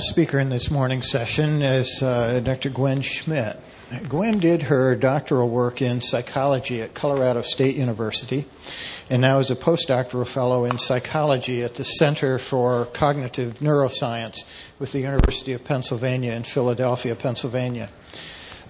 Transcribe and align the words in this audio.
speaker 0.00 0.38
in 0.38 0.48
this 0.48 0.70
morning's 0.70 1.10
session 1.10 1.62
is 1.62 2.02
uh, 2.02 2.40
Dr. 2.40 2.70
Gwen 2.70 3.02
Schmidt. 3.02 3.58
Gwen 4.08 4.38
did 4.38 4.64
her 4.64 4.94
doctoral 4.94 5.48
work 5.48 5.82
in 5.82 6.00
psychology 6.00 6.82
at 6.82 6.94
Colorado 6.94 7.42
State 7.42 7.76
University 7.76 8.44
and 9.10 9.22
now 9.22 9.38
is 9.38 9.50
a 9.50 9.56
postdoctoral 9.56 10.26
fellow 10.26 10.64
in 10.64 10.78
psychology 10.78 11.62
at 11.62 11.74
the 11.76 11.84
Center 11.84 12.38
for 12.38 12.86
Cognitive 12.86 13.54
Neuroscience 13.54 14.44
with 14.78 14.92
the 14.92 15.00
University 15.00 15.52
of 15.52 15.64
Pennsylvania 15.64 16.32
in 16.32 16.44
Philadelphia, 16.44 17.16
Pennsylvania. 17.16 17.88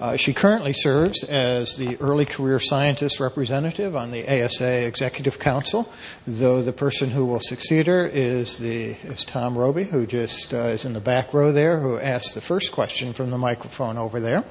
Uh, 0.00 0.16
she 0.16 0.32
currently 0.32 0.72
serves 0.72 1.24
as 1.24 1.76
the 1.76 1.96
early 2.00 2.24
career 2.24 2.60
scientist 2.60 3.18
representative 3.18 3.96
on 3.96 4.12
the 4.12 4.44
ASA 4.44 4.86
Executive 4.86 5.40
Council, 5.40 5.92
though 6.24 6.62
the 6.62 6.72
person 6.72 7.10
who 7.10 7.26
will 7.26 7.40
succeed 7.40 7.88
her 7.88 8.06
is 8.06 8.58
the 8.58 8.90
is 9.02 9.24
Tom 9.24 9.58
Roby, 9.58 9.84
who 9.84 10.06
just 10.06 10.54
uh, 10.54 10.58
is 10.58 10.84
in 10.84 10.92
the 10.92 11.00
back 11.00 11.34
row 11.34 11.50
there, 11.50 11.80
who 11.80 11.98
asked 11.98 12.34
the 12.34 12.40
first 12.40 12.70
question 12.70 13.12
from 13.12 13.30
the 13.30 13.38
microphone 13.38 13.98
over 13.98 14.20
there. 14.20 14.44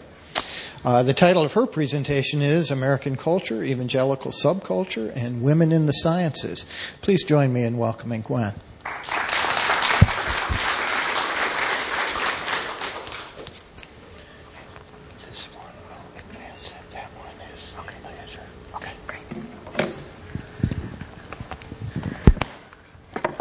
Uh, 0.83 1.01
the 1.01 1.13
title 1.13 1.43
of 1.43 1.53
her 1.53 1.65
presentation 1.65 2.41
is 2.41 2.69
American 2.69 3.15
Culture, 3.15 3.63
Evangelical 3.63 4.31
Subculture, 4.31 5.11
and 5.15 5.41
Women 5.41 5.71
in 5.71 5.85
the 5.85 5.93
Sciences. 5.93 6.65
Please 7.01 7.23
join 7.23 7.53
me 7.53 7.63
in 7.63 7.77
welcoming 7.77 8.21
Gwen. 8.21 8.53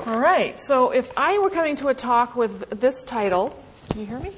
All 0.07 0.21
right, 0.21 0.61
so 0.61 0.93
if 0.93 1.11
I 1.17 1.37
were 1.39 1.51
coming 1.51 1.75
to 1.77 1.89
a 1.89 1.95
talk 1.95 2.37
with 2.37 2.71
this 2.79 3.03
title, 3.03 3.61
can 3.91 3.99
you 3.99 4.07
hear 4.07 4.21
me? 4.21 4.31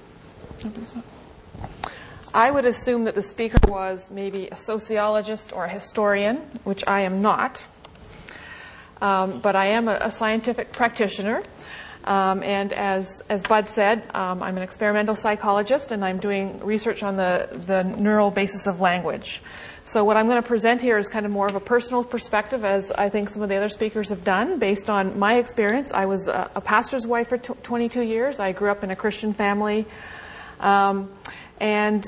I 2.33 2.51
would 2.51 2.65
assume 2.65 3.05
that 3.05 3.15
the 3.15 3.23
speaker 3.23 3.59
was 3.71 4.11
maybe 4.11 4.49
a 4.49 4.57
sociologist 4.57 5.53
or 5.53 5.67
a 5.67 5.69
historian, 5.69 6.39
which 6.65 6.83
I 6.87 7.03
am 7.03 7.21
not. 7.21 7.67
Um, 9.03 9.41
but 9.41 9.57
I 9.57 9.67
am 9.67 9.89
a, 9.89 9.99
a 10.01 10.11
scientific 10.11 10.73
practitioner. 10.73 11.43
Um, 12.05 12.43
and 12.43 12.73
as, 12.73 13.23
as 13.29 13.43
Bud 13.43 13.69
said, 13.69 14.09
um, 14.15 14.43
I'm 14.43 14.57
an 14.57 14.63
experimental 14.63 15.17
psychologist 15.17 15.93
and 15.93 16.03
I'm 16.03 16.19
doing 16.19 16.61
research 16.61 17.03
on 17.03 17.17
the, 17.17 17.47
the 17.67 17.83
neural 17.83 18.31
basis 18.31 18.67
of 18.67 18.81
language. 18.81 19.43
So 19.89 20.05
what 20.05 20.19
I'm 20.19 20.27
going 20.27 20.43
to 20.43 20.47
present 20.47 20.83
here 20.83 20.99
is 20.99 21.09
kind 21.09 21.25
of 21.25 21.33
more 21.33 21.47
of 21.47 21.55
a 21.55 21.61
personal 21.61 22.05
perspective, 22.05 22.63
as 22.63 22.93
I 22.93 23.09
think 23.09 23.31
some 23.31 23.41
of 23.41 23.49
the 23.49 23.57
other 23.57 23.71
speakers 23.71 24.11
have 24.11 24.23
done, 24.23 24.59
based 24.59 24.91
on 24.91 25.19
my 25.19 25.37
experience. 25.39 25.93
I 25.93 26.05
was 26.05 26.29
a, 26.29 26.51
a 26.55 26.61
pastor's 26.61 27.07
wife 27.07 27.31
for 27.31 27.39
t- 27.39 27.55
22 27.63 28.03
years. 28.03 28.39
I 28.39 28.53
grew 28.53 28.71
up 28.71 28.85
in 28.85 28.91
a 28.91 28.97
Christian 28.97 29.33
family. 29.33 29.87
Um, 30.61 31.11
and 31.59 32.05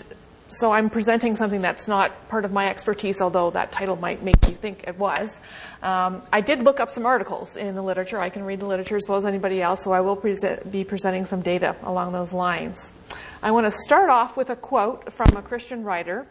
so 0.51 0.71
I'm 0.71 0.91
presenting 0.91 1.37
something 1.37 1.63
that's 1.63 1.89
not 1.89 2.29
part 2.29 2.45
of 2.45 2.53
my 2.53 2.69
expertise, 2.69 3.23
although 3.23 3.49
that 3.53 3.73
title 3.73 3.97
might 3.97 4.23
make 4.23 4.47
you 4.47 4.57
think 4.57 4.85
it 4.87 4.99
was. 4.99 5.41
Um, 5.83 6.21
I 6.31 6.43
did 6.43 6.61
look 6.61 6.81
up 6.81 6.91
some 6.91 7.07
articles 7.07 7.57
in 7.57 7.77
the 7.77 7.83
literature. 7.83 8.19
I 8.19 8.29
can 8.29 8.45
read 8.45 8.61
the 8.61 8.67
literature 8.67 8.97
as 8.97 9.07
well 9.09 9.17
as 9.17 9.25
anybody 9.25 9.63
else, 9.63 9.85
so 9.85 9.93
I 9.93 10.03
will 10.03 10.17
present, 10.17 10.71
be 10.71 10.85
presenting 10.85 11.25
some 11.25 11.41
data 11.41 11.77
along 11.85 12.13
those 12.13 12.35
lines. 12.35 12.93
I 13.43 13.53
want 13.53 13.65
to 13.65 13.73
start 13.73 14.11
off 14.11 14.37
with 14.37 14.51
a 14.51 14.57
quote 14.57 15.15
from 15.15 15.35
a 15.35 15.41
Christian 15.41 15.83
writer. 15.83 16.27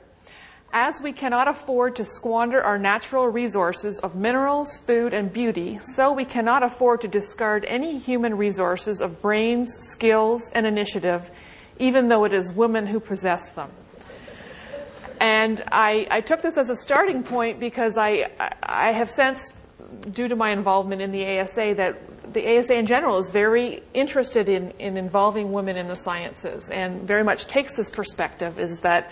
As 0.71 1.01
we 1.01 1.13
cannot 1.13 1.47
afford 1.47 1.95
to 1.95 2.05
squander 2.05 2.61
our 2.61 2.77
natural 2.77 3.27
resources 3.27 3.97
of 3.99 4.13
minerals, 4.13 4.77
food, 4.77 5.15
and 5.15 5.33
beauty, 5.33 5.79
so 5.81 6.13
we 6.13 6.25
cannot 6.25 6.61
afford 6.61 7.01
to 7.01 7.07
discard 7.07 7.65
any 7.65 7.97
human 7.97 8.37
resources 8.37 9.01
of 9.01 9.19
brains, 9.19 9.67
skills, 9.89 10.51
and 10.53 10.67
initiative, 10.67 11.31
even 11.79 12.07
though 12.07 12.23
it 12.23 12.33
is 12.33 12.53
women 12.53 12.85
who 12.85 12.99
possess 12.99 13.49
them. 13.49 13.71
And 15.19 15.63
I, 15.71 16.07
I 16.11 16.21
took 16.21 16.43
this 16.43 16.55
as 16.55 16.69
a 16.69 16.75
starting 16.75 17.23
point 17.23 17.59
because 17.59 17.97
I, 17.97 18.29
I 18.61 18.91
have 18.91 19.09
sensed, 19.09 19.53
due 20.11 20.27
to 20.27 20.35
my 20.35 20.51
involvement 20.51 21.01
in 21.01 21.11
the 21.11 21.39
ASA, 21.39 21.73
that 21.77 22.33
the 22.33 22.59
ASA 22.59 22.75
in 22.75 22.85
general 22.85 23.17
is 23.17 23.31
very 23.31 23.81
interested 23.95 24.47
in, 24.47 24.69
in 24.77 24.97
involving 24.97 25.51
women 25.51 25.77
in 25.77 25.87
the 25.87 25.95
sciences 25.95 26.69
and 26.69 27.01
very 27.01 27.23
much 27.23 27.47
takes 27.47 27.75
this 27.75 27.89
perspective 27.89 28.59
is 28.59 28.79
that, 28.81 29.09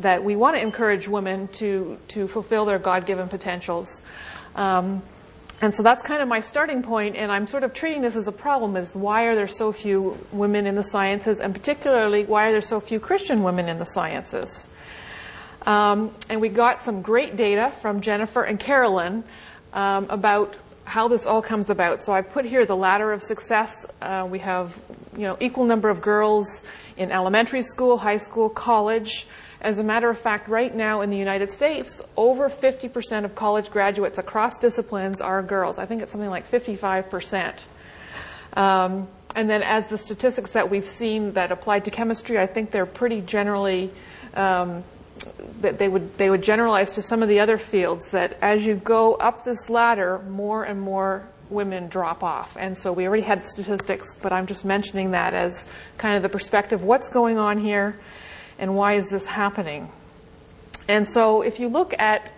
that 0.00 0.24
we 0.24 0.36
want 0.36 0.56
to 0.56 0.62
encourage 0.62 1.08
women 1.08 1.48
to, 1.48 1.98
to 2.08 2.26
fulfill 2.28 2.64
their 2.64 2.78
God 2.78 3.06
given 3.06 3.28
potentials. 3.28 4.02
Um, 4.54 5.02
and 5.62 5.74
so 5.74 5.82
that's 5.82 6.02
kind 6.02 6.22
of 6.22 6.28
my 6.28 6.40
starting 6.40 6.82
point, 6.82 7.16
and 7.16 7.30
I'm 7.30 7.46
sort 7.46 7.64
of 7.64 7.74
treating 7.74 8.00
this 8.00 8.16
as 8.16 8.26
a 8.26 8.32
problem: 8.32 8.76
is 8.76 8.94
why 8.94 9.24
are 9.24 9.34
there 9.34 9.46
so 9.46 9.72
few 9.72 10.18
women 10.32 10.66
in 10.66 10.74
the 10.74 10.82
sciences, 10.82 11.38
and 11.38 11.54
particularly 11.54 12.24
why 12.24 12.48
are 12.48 12.52
there 12.52 12.62
so 12.62 12.80
few 12.80 12.98
Christian 12.98 13.42
women 13.42 13.68
in 13.68 13.78
the 13.78 13.84
sciences? 13.84 14.68
Um, 15.66 16.14
and 16.30 16.40
we 16.40 16.48
got 16.48 16.82
some 16.82 17.02
great 17.02 17.36
data 17.36 17.74
from 17.82 18.00
Jennifer 18.00 18.42
and 18.42 18.58
Carolyn 18.58 19.22
um, 19.74 20.06
about 20.08 20.56
how 20.90 21.06
this 21.06 21.24
all 21.24 21.40
comes 21.40 21.70
about. 21.70 22.02
So 22.02 22.12
I 22.12 22.20
put 22.20 22.44
here 22.44 22.66
the 22.66 22.76
ladder 22.76 23.12
of 23.12 23.22
success. 23.22 23.86
Uh, 24.02 24.26
we 24.28 24.40
have, 24.40 24.78
you 25.14 25.22
know, 25.22 25.36
equal 25.38 25.64
number 25.64 25.88
of 25.88 26.02
girls 26.02 26.64
in 26.96 27.12
elementary 27.12 27.62
school, 27.62 27.96
high 27.96 28.16
school, 28.16 28.48
college. 28.48 29.28
As 29.60 29.78
a 29.78 29.84
matter 29.84 30.10
of 30.10 30.18
fact, 30.18 30.48
right 30.48 30.74
now 30.74 31.02
in 31.02 31.10
the 31.10 31.16
United 31.16 31.52
States, 31.52 32.02
over 32.16 32.50
50% 32.50 33.24
of 33.24 33.36
college 33.36 33.70
graduates 33.70 34.18
across 34.18 34.58
disciplines 34.58 35.20
are 35.20 35.42
girls. 35.44 35.78
I 35.78 35.86
think 35.86 36.02
it's 36.02 36.10
something 36.10 36.28
like 36.28 36.50
55%. 36.50 37.62
Um, 38.54 39.06
and 39.36 39.48
then 39.48 39.62
as 39.62 39.86
the 39.86 39.96
statistics 39.96 40.52
that 40.52 40.70
we've 40.70 40.88
seen 40.88 41.34
that 41.34 41.52
applied 41.52 41.84
to 41.84 41.92
chemistry, 41.92 42.36
I 42.36 42.46
think 42.46 42.72
they're 42.72 42.84
pretty 42.84 43.20
generally 43.20 43.92
um, 44.34 44.82
that 45.60 45.78
they 45.78 45.88
would 45.88 46.16
they 46.18 46.30
would 46.30 46.42
generalize 46.42 46.92
to 46.92 47.02
some 47.02 47.22
of 47.22 47.28
the 47.28 47.40
other 47.40 47.58
fields 47.58 48.10
that 48.12 48.36
as 48.40 48.66
you 48.66 48.74
go 48.74 49.14
up 49.14 49.44
this 49.44 49.68
ladder, 49.68 50.20
more 50.28 50.64
and 50.64 50.80
more 50.80 51.28
women 51.50 51.88
drop 51.88 52.22
off. 52.22 52.56
And 52.58 52.76
so 52.76 52.92
we 52.92 53.06
already 53.06 53.22
had 53.22 53.44
statistics, 53.44 54.16
but 54.16 54.32
I'm 54.32 54.46
just 54.46 54.64
mentioning 54.64 55.10
that 55.10 55.34
as 55.34 55.66
kind 55.98 56.16
of 56.16 56.22
the 56.22 56.28
perspective 56.28 56.82
what's 56.82 57.10
going 57.10 57.38
on 57.38 57.58
here 57.58 57.98
and 58.58 58.76
why 58.76 58.94
is 58.94 59.08
this 59.08 59.26
happening. 59.26 59.90
And 60.88 61.06
so 61.06 61.42
if 61.42 61.60
you 61.60 61.68
look 61.68 61.94
at 61.98 62.32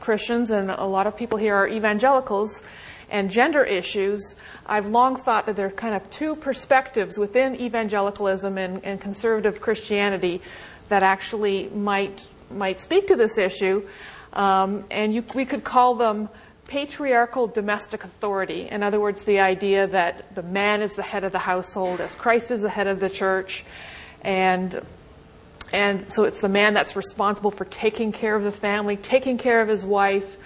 Christians, 0.00 0.50
and 0.50 0.70
a 0.70 0.84
lot 0.84 1.06
of 1.06 1.16
people 1.16 1.38
here 1.38 1.54
are 1.54 1.68
evangelicals, 1.68 2.62
and 3.10 3.30
gender 3.30 3.62
issues, 3.62 4.34
I've 4.66 4.86
long 4.86 5.16
thought 5.16 5.46
that 5.46 5.56
there 5.56 5.66
are 5.66 5.70
kind 5.70 5.94
of 5.94 6.08
two 6.10 6.34
perspectives 6.34 7.18
within 7.18 7.60
evangelicalism 7.60 8.58
and, 8.58 8.84
and 8.84 9.00
conservative 9.00 9.60
Christianity 9.60 10.42
that 10.88 11.02
actually 11.02 11.68
might 11.74 12.28
might 12.50 12.80
speak 12.80 13.08
to 13.08 13.16
this 13.16 13.38
issue, 13.38 13.86
um, 14.32 14.84
and 14.90 15.14
you, 15.14 15.24
we 15.34 15.44
could 15.44 15.64
call 15.64 15.94
them 15.94 16.28
patriarchal 16.66 17.46
domestic 17.46 18.04
authority. 18.04 18.68
In 18.70 18.82
other 18.82 19.00
words, 19.00 19.22
the 19.22 19.40
idea 19.40 19.86
that 19.86 20.34
the 20.34 20.42
man 20.42 20.82
is 20.82 20.94
the 20.94 21.02
head 21.02 21.24
of 21.24 21.32
the 21.32 21.38
household, 21.38 22.00
as 22.00 22.14
Christ 22.14 22.50
is 22.50 22.62
the 22.62 22.70
head 22.70 22.86
of 22.86 23.00
the 23.00 23.10
church, 23.10 23.64
and 24.22 24.80
and 25.72 26.08
so 26.08 26.24
it's 26.24 26.40
the 26.40 26.48
man 26.48 26.74
that's 26.74 26.94
responsible 26.94 27.50
for 27.50 27.64
taking 27.64 28.12
care 28.12 28.36
of 28.36 28.44
the 28.44 28.52
family, 28.52 28.96
taking 28.96 29.38
care 29.38 29.60
of 29.60 29.68
his 29.68 29.84
wife, 29.84 30.36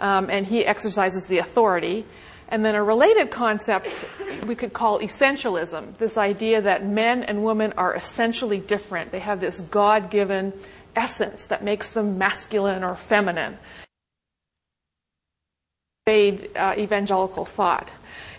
um, 0.00 0.28
and 0.30 0.46
he 0.46 0.66
exercises 0.66 1.26
the 1.28 1.38
authority. 1.38 2.04
And 2.54 2.64
then 2.64 2.76
a 2.76 2.84
related 2.84 3.32
concept 3.32 4.04
we 4.46 4.54
could 4.54 4.72
call 4.72 5.00
essentialism 5.00 5.98
this 5.98 6.16
idea 6.16 6.62
that 6.62 6.86
men 6.86 7.24
and 7.24 7.42
women 7.42 7.72
are 7.76 7.96
essentially 7.96 8.60
different. 8.60 9.10
They 9.10 9.18
have 9.18 9.40
this 9.40 9.58
God 9.58 10.08
given 10.08 10.52
essence 10.94 11.46
that 11.46 11.64
makes 11.64 11.90
them 11.90 12.16
masculine 12.16 12.84
or 12.84 12.94
feminine. 12.94 13.58
Uh, 16.06 16.74
evangelical 16.78 17.44
thought. 17.44 17.90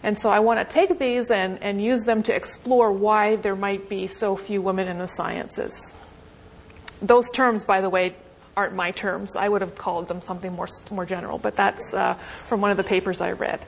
And 0.01 0.17
so 0.17 0.29
I 0.29 0.39
want 0.39 0.61
to 0.61 0.73
take 0.73 0.97
these 0.97 1.29
and, 1.29 1.61
and 1.61 1.83
use 1.83 2.05
them 2.05 2.23
to 2.23 2.33
explore 2.33 2.93
why 2.93 3.35
there 3.35 3.57
might 3.57 3.89
be 3.89 4.07
so 4.07 4.37
few 4.37 4.61
women 4.61 4.87
in 4.87 4.97
the 4.97 5.07
sciences. 5.07 5.93
Those 7.01 7.29
terms, 7.31 7.65
by 7.65 7.81
the 7.81 7.89
way, 7.89 8.15
aren't 8.55 8.75
my 8.75 8.91
terms. 8.91 9.35
I 9.35 9.49
would 9.49 9.59
have 9.59 9.75
called 9.75 10.07
them 10.07 10.21
something 10.21 10.53
more, 10.53 10.69
more 10.89 11.05
general, 11.05 11.37
but 11.37 11.57
that's 11.57 11.93
uh, 11.93 12.13
from 12.13 12.61
one 12.61 12.71
of 12.71 12.77
the 12.77 12.85
papers 12.85 13.19
I 13.19 13.33
read. 13.33 13.59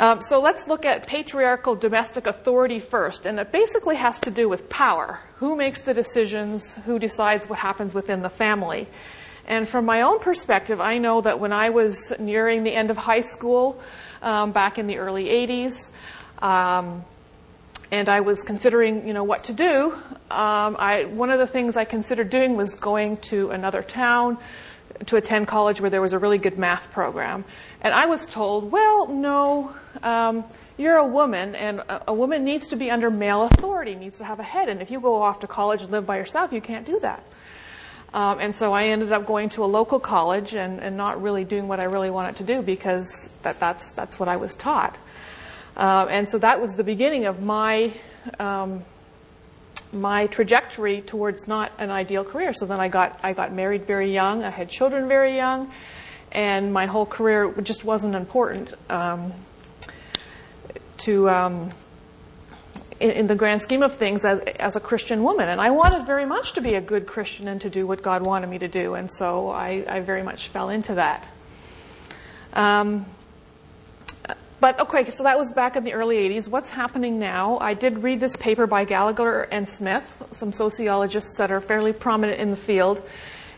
Um, 0.00 0.20
so 0.20 0.40
let's 0.40 0.68
look 0.68 0.84
at 0.84 1.08
patriarchal 1.08 1.74
domestic 1.74 2.28
authority 2.28 2.78
first, 2.78 3.26
and 3.26 3.40
it 3.40 3.50
basically 3.50 3.96
has 3.96 4.20
to 4.20 4.30
do 4.30 4.48
with 4.48 4.68
power. 4.68 5.20
Who 5.38 5.56
makes 5.56 5.82
the 5.82 5.92
decisions? 5.92 6.76
Who 6.86 7.00
decides 7.00 7.48
what 7.48 7.58
happens 7.58 7.94
within 7.94 8.22
the 8.22 8.30
family? 8.30 8.86
And 9.44 9.68
from 9.68 9.86
my 9.86 10.02
own 10.02 10.20
perspective, 10.20 10.80
I 10.80 10.98
know 10.98 11.20
that 11.22 11.40
when 11.40 11.52
I 11.52 11.70
was 11.70 12.12
nearing 12.20 12.62
the 12.62 12.72
end 12.72 12.90
of 12.90 12.96
high 12.96 13.22
school 13.22 13.80
um, 14.22 14.52
back 14.52 14.78
in 14.78 14.86
the 14.86 14.98
early 14.98 15.24
80s, 15.24 15.90
um, 16.40 17.04
and 17.90 18.08
I 18.08 18.20
was 18.20 18.42
considering, 18.42 19.08
you 19.08 19.14
know, 19.14 19.24
what 19.24 19.44
to 19.44 19.52
do. 19.52 19.94
Um, 20.30 20.76
I, 20.78 21.06
one 21.06 21.30
of 21.30 21.38
the 21.40 21.46
things 21.46 21.76
I 21.76 21.84
considered 21.84 22.30
doing 22.30 22.56
was 22.56 22.74
going 22.76 23.16
to 23.32 23.50
another 23.50 23.82
town 23.82 24.38
to 25.06 25.16
attend 25.16 25.48
college 25.48 25.80
where 25.80 25.90
there 25.90 26.02
was 26.02 26.12
a 26.12 26.18
really 26.18 26.38
good 26.38 26.58
math 26.58 26.90
program. 26.90 27.44
And 27.80 27.94
I 27.94 28.06
was 28.06 28.26
told, 28.26 28.70
well, 28.70 29.06
no, 29.08 29.72
um, 30.02 30.44
you're 30.76 30.96
a 30.96 31.06
woman, 31.06 31.54
and 31.54 31.80
a, 31.80 32.10
a 32.10 32.14
woman 32.14 32.44
needs 32.44 32.68
to 32.68 32.76
be 32.76 32.90
under 32.90 33.10
male 33.10 33.42
authority, 33.42 33.94
needs 33.94 34.18
to 34.18 34.24
have 34.24 34.38
a 34.38 34.44
head. 34.44 34.68
And 34.68 34.80
if 34.80 34.90
you 34.90 35.00
go 35.00 35.22
off 35.22 35.40
to 35.40 35.46
college 35.46 35.82
and 35.82 35.90
live 35.90 36.06
by 36.06 36.18
yourself, 36.18 36.52
you 36.52 36.60
can't 36.60 36.86
do 36.86 37.00
that. 37.00 37.22
Um, 38.14 38.38
and 38.40 38.54
so 38.54 38.72
I 38.72 38.86
ended 38.86 39.12
up 39.12 39.26
going 39.26 39.50
to 39.50 39.64
a 39.64 39.66
local 39.66 40.00
college 40.00 40.54
and, 40.54 40.80
and 40.80 40.96
not 40.96 41.20
really 41.20 41.44
doing 41.44 41.68
what 41.68 41.78
I 41.78 41.84
really 41.84 42.10
wanted 42.10 42.36
to 42.36 42.44
do 42.44 42.62
because 42.62 43.30
that, 43.42 43.60
that's, 43.60 43.92
that's 43.92 44.18
what 44.18 44.28
I 44.28 44.36
was 44.36 44.54
taught. 44.54 44.96
Uh, 45.76 46.06
and 46.08 46.28
so 46.28 46.38
that 46.38 46.60
was 46.60 46.72
the 46.72 46.84
beginning 46.84 47.26
of 47.26 47.42
my, 47.42 47.92
um, 48.38 48.82
my 49.92 50.26
trajectory 50.26 51.00
towards 51.00 51.48
not 51.48 51.72
an 51.78 51.90
ideal 51.90 52.24
career. 52.24 52.52
So 52.52 52.66
then 52.66 52.80
I 52.80 52.88
got, 52.88 53.18
I 53.22 53.32
got 53.32 53.52
married 53.52 53.86
very 53.86 54.12
young, 54.12 54.44
I 54.44 54.50
had 54.50 54.68
children 54.68 55.08
very 55.08 55.36
young, 55.36 55.72
and 56.32 56.72
my 56.72 56.86
whole 56.86 57.06
career 57.06 57.52
just 57.62 57.84
wasn't 57.84 58.14
important 58.14 58.74
um, 58.90 59.32
to 60.98 61.30
um, 61.30 61.70
in, 63.00 63.10
in, 63.10 63.26
the 63.26 63.34
grand 63.34 63.62
scheme 63.62 63.82
of 63.82 63.96
things 63.96 64.24
as, 64.24 64.40
as 64.40 64.76
a 64.76 64.80
Christian 64.80 65.22
woman. 65.22 65.48
And 65.48 65.60
I 65.60 65.70
wanted 65.70 66.06
very 66.06 66.26
much 66.26 66.54
to 66.54 66.60
be 66.60 66.74
a 66.74 66.80
good 66.80 67.06
Christian 67.06 67.48
and 67.48 67.60
to 67.62 67.70
do 67.70 67.86
what 67.86 68.02
God 68.02 68.26
wanted 68.26 68.48
me 68.48 68.58
to 68.58 68.68
do. 68.68 68.94
And 68.94 69.10
so 69.10 69.48
I, 69.48 69.84
I 69.88 70.00
very 70.00 70.22
much 70.22 70.48
fell 70.48 70.68
into 70.68 70.96
that. 70.96 71.26
Um, 72.52 73.06
but 74.60 74.80
okay, 74.80 75.08
so 75.10 75.22
that 75.22 75.38
was 75.38 75.52
back 75.52 75.76
in 75.76 75.84
the 75.84 75.92
early 75.92 76.16
80s. 76.16 76.48
What's 76.48 76.70
happening 76.70 77.20
now? 77.20 77.58
I 77.60 77.74
did 77.74 78.02
read 78.02 78.18
this 78.18 78.34
paper 78.36 78.66
by 78.66 78.84
Gallagher 78.84 79.42
and 79.42 79.68
Smith, 79.68 80.22
some 80.32 80.52
sociologists 80.52 81.36
that 81.38 81.52
are 81.52 81.60
fairly 81.60 81.92
prominent 81.92 82.40
in 82.40 82.50
the 82.50 82.56
field. 82.56 83.02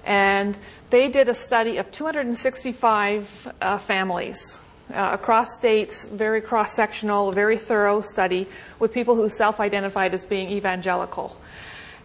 And 0.05 0.59
they 0.91 1.09
did 1.09 1.29
a 1.29 1.35
study 1.35 1.79
of 1.79 1.91
265 1.91 3.53
uh, 3.61 3.79
families 3.79 4.61
uh, 4.93 5.11
across 5.13 5.55
states, 5.55 6.07
very 6.07 6.43
cross 6.43 6.75
sectional, 6.75 7.33
very 7.33 7.57
thorough 7.57 8.03
study 8.03 8.47
with 8.79 8.93
people 8.93 9.15
who 9.15 9.31
self 9.31 9.59
identified 9.59 10.13
as 10.13 10.27
being 10.27 10.51
evangelical. 10.51 11.35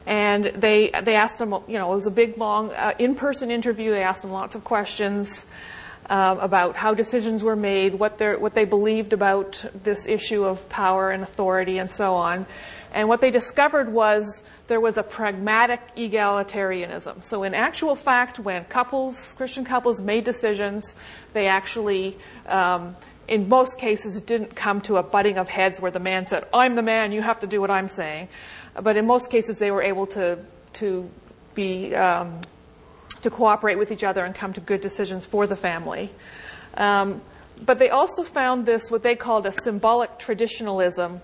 And 0.06 0.46
they, 0.46 0.92
they 1.04 1.16
asked 1.16 1.40
them, 1.40 1.52
you 1.68 1.80
know, 1.80 1.92
it 1.92 1.96
was 1.96 2.08
a 2.08 2.12
big, 2.12 2.38
long 2.38 2.72
uh, 2.72 2.94
in 3.00 3.16
person 3.16 3.52
interview. 3.52 3.92
They 3.92 4.04
asked 4.04 4.22
them 4.22 4.32
lots 4.32 4.56
of 4.56 4.64
questions 4.64 5.46
uh, 6.10 6.38
about 6.40 6.76
how 6.76 6.94
decisions 6.94 7.44
were 7.44 7.56
made, 7.56 7.96
what, 7.96 8.20
what 8.40 8.54
they 8.54 8.66
believed 8.66 9.14
about 9.14 9.66
this 9.84 10.06
issue 10.06 10.44
of 10.44 10.68
power 10.70 11.12
and 11.12 11.24
authority, 11.24 11.80
and 11.80 11.90
so 11.90 12.14
on. 12.16 12.46
And 12.94 13.10
what 13.10 13.20
they 13.22 13.32
discovered 13.32 13.92
was 13.92 14.44
there 14.68 14.80
was 14.80 14.98
a 14.98 15.04
pragmatic 15.04 15.82
egalitarianism. 15.96 17.24
So, 17.24 17.44
in 17.44 17.54
actual 17.54 17.96
fact, 17.96 18.40
when 18.40 18.64
couples, 18.66 19.34
Christian 19.36 19.66
couples, 19.66 20.00
made 20.00 20.24
decisions, 20.24 20.96
they 21.34 21.48
actually, 21.48 22.18
um, 22.48 22.96
in 23.28 23.50
most 23.50 23.80
cases, 23.80 24.22
didn't 24.22 24.56
come 24.56 24.80
to 24.82 24.98
a 24.98 25.04
butting 25.04 25.38
of 25.38 25.50
heads 25.50 25.82
where 25.82 25.92
the 25.92 26.00
man 26.00 26.26
said, 26.26 26.48
I'm 26.54 26.76
the 26.76 26.84
man, 26.84 27.12
you 27.12 27.22
have 27.22 27.40
to 27.42 27.48
do 27.48 27.60
what 27.60 27.70
I'm 27.70 27.90
saying. 27.90 28.30
But 28.82 28.96
in 28.96 29.06
most 29.06 29.30
cases, 29.30 29.58
they 29.58 29.72
were 29.72 29.84
able 29.84 30.08
to, 30.08 30.40
to 30.74 31.10
be, 31.54 31.94
um, 31.96 32.42
to 33.26 33.32
cooperate 33.32 33.80
with 33.80 33.92
each 33.92 34.04
other 34.04 34.24
and 34.24 34.36
come 34.36 34.54
to 34.54 34.62
good 34.62 34.82
decisions 34.82 35.26
for 35.26 35.48
the 35.48 35.56
family. 35.56 36.12
Um, 36.76 37.22
but 37.60 37.80
they 37.80 37.90
also 37.90 38.24
found 38.24 38.68
this, 38.68 38.92
what 38.92 39.02
they 39.02 39.16
called 39.16 39.48
a 39.48 39.52
symbolic 39.52 40.20
traditionalism, 40.20 41.22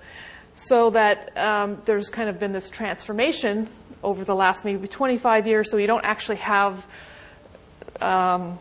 so 0.55 0.89
that 0.89 1.37
um, 1.37 1.79
there's 1.85 2.09
kind 2.09 2.27
of 2.27 2.39
been 2.39 2.53
this 2.53 2.71
transformation 2.71 3.69
over 4.03 4.23
the 4.23 4.33
last 4.33 4.65
maybe 4.65 4.87
25 4.87 5.45
years, 5.45 5.69
so 5.69 5.77
you 5.77 5.85
don't 5.85 6.03
actually 6.03 6.37
have 6.37 6.87
um, 8.01 8.57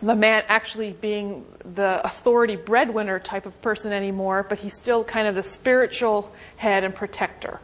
the 0.00 0.14
man 0.14 0.44
actually 0.46 0.92
being 0.92 1.44
the 1.74 2.00
authority 2.04 2.54
breadwinner 2.54 3.18
type 3.18 3.44
of 3.44 3.60
person 3.60 3.92
anymore, 3.92 4.46
but 4.48 4.60
he's 4.60 4.76
still 4.76 5.02
kind 5.02 5.26
of 5.26 5.34
the 5.34 5.42
spiritual 5.42 6.32
head 6.56 6.84
and 6.84 6.94
protector. 6.94 7.58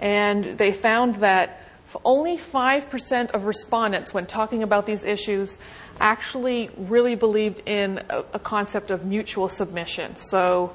And 0.00 0.58
they 0.58 0.72
found 0.72 1.16
that 1.16 1.65
only 2.04 2.36
5% 2.36 3.30
of 3.30 3.44
respondents, 3.44 4.12
when 4.12 4.26
talking 4.26 4.62
about 4.62 4.86
these 4.86 5.04
issues, 5.04 5.58
actually 6.00 6.70
really 6.76 7.14
believed 7.14 7.62
in 7.66 8.02
a, 8.10 8.24
a 8.34 8.38
concept 8.38 8.90
of 8.90 9.04
mutual 9.04 9.48
submission. 9.48 10.16
So 10.16 10.72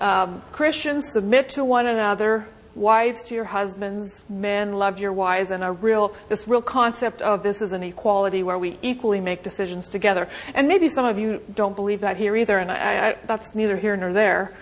um, 0.00 0.42
Christians 0.52 1.08
submit 1.08 1.50
to 1.50 1.64
one 1.64 1.86
another, 1.86 2.46
wives 2.74 3.24
to 3.24 3.34
your 3.34 3.44
husbands, 3.44 4.24
men 4.28 4.72
love 4.72 4.98
your 4.98 5.12
wives, 5.12 5.50
and 5.50 5.64
a 5.64 5.72
real 5.72 6.14
this 6.28 6.46
real 6.46 6.62
concept 6.62 7.20
of 7.22 7.42
this 7.42 7.60
is 7.60 7.72
an 7.72 7.82
equality 7.82 8.42
where 8.42 8.58
we 8.58 8.78
equally 8.82 9.20
make 9.20 9.42
decisions 9.42 9.88
together. 9.88 10.28
And 10.54 10.68
maybe 10.68 10.88
some 10.88 11.04
of 11.04 11.18
you 11.18 11.42
don't 11.54 11.74
believe 11.74 12.00
that 12.02 12.16
here 12.16 12.36
either, 12.36 12.58
and 12.58 12.70
I, 12.70 13.10
I, 13.10 13.16
that's 13.26 13.54
neither 13.54 13.76
here 13.76 13.96
nor 13.96 14.12
there. 14.12 14.52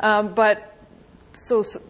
Um, 0.00 0.34
but 0.34 0.76
so 1.32 1.62
so 1.62 1.80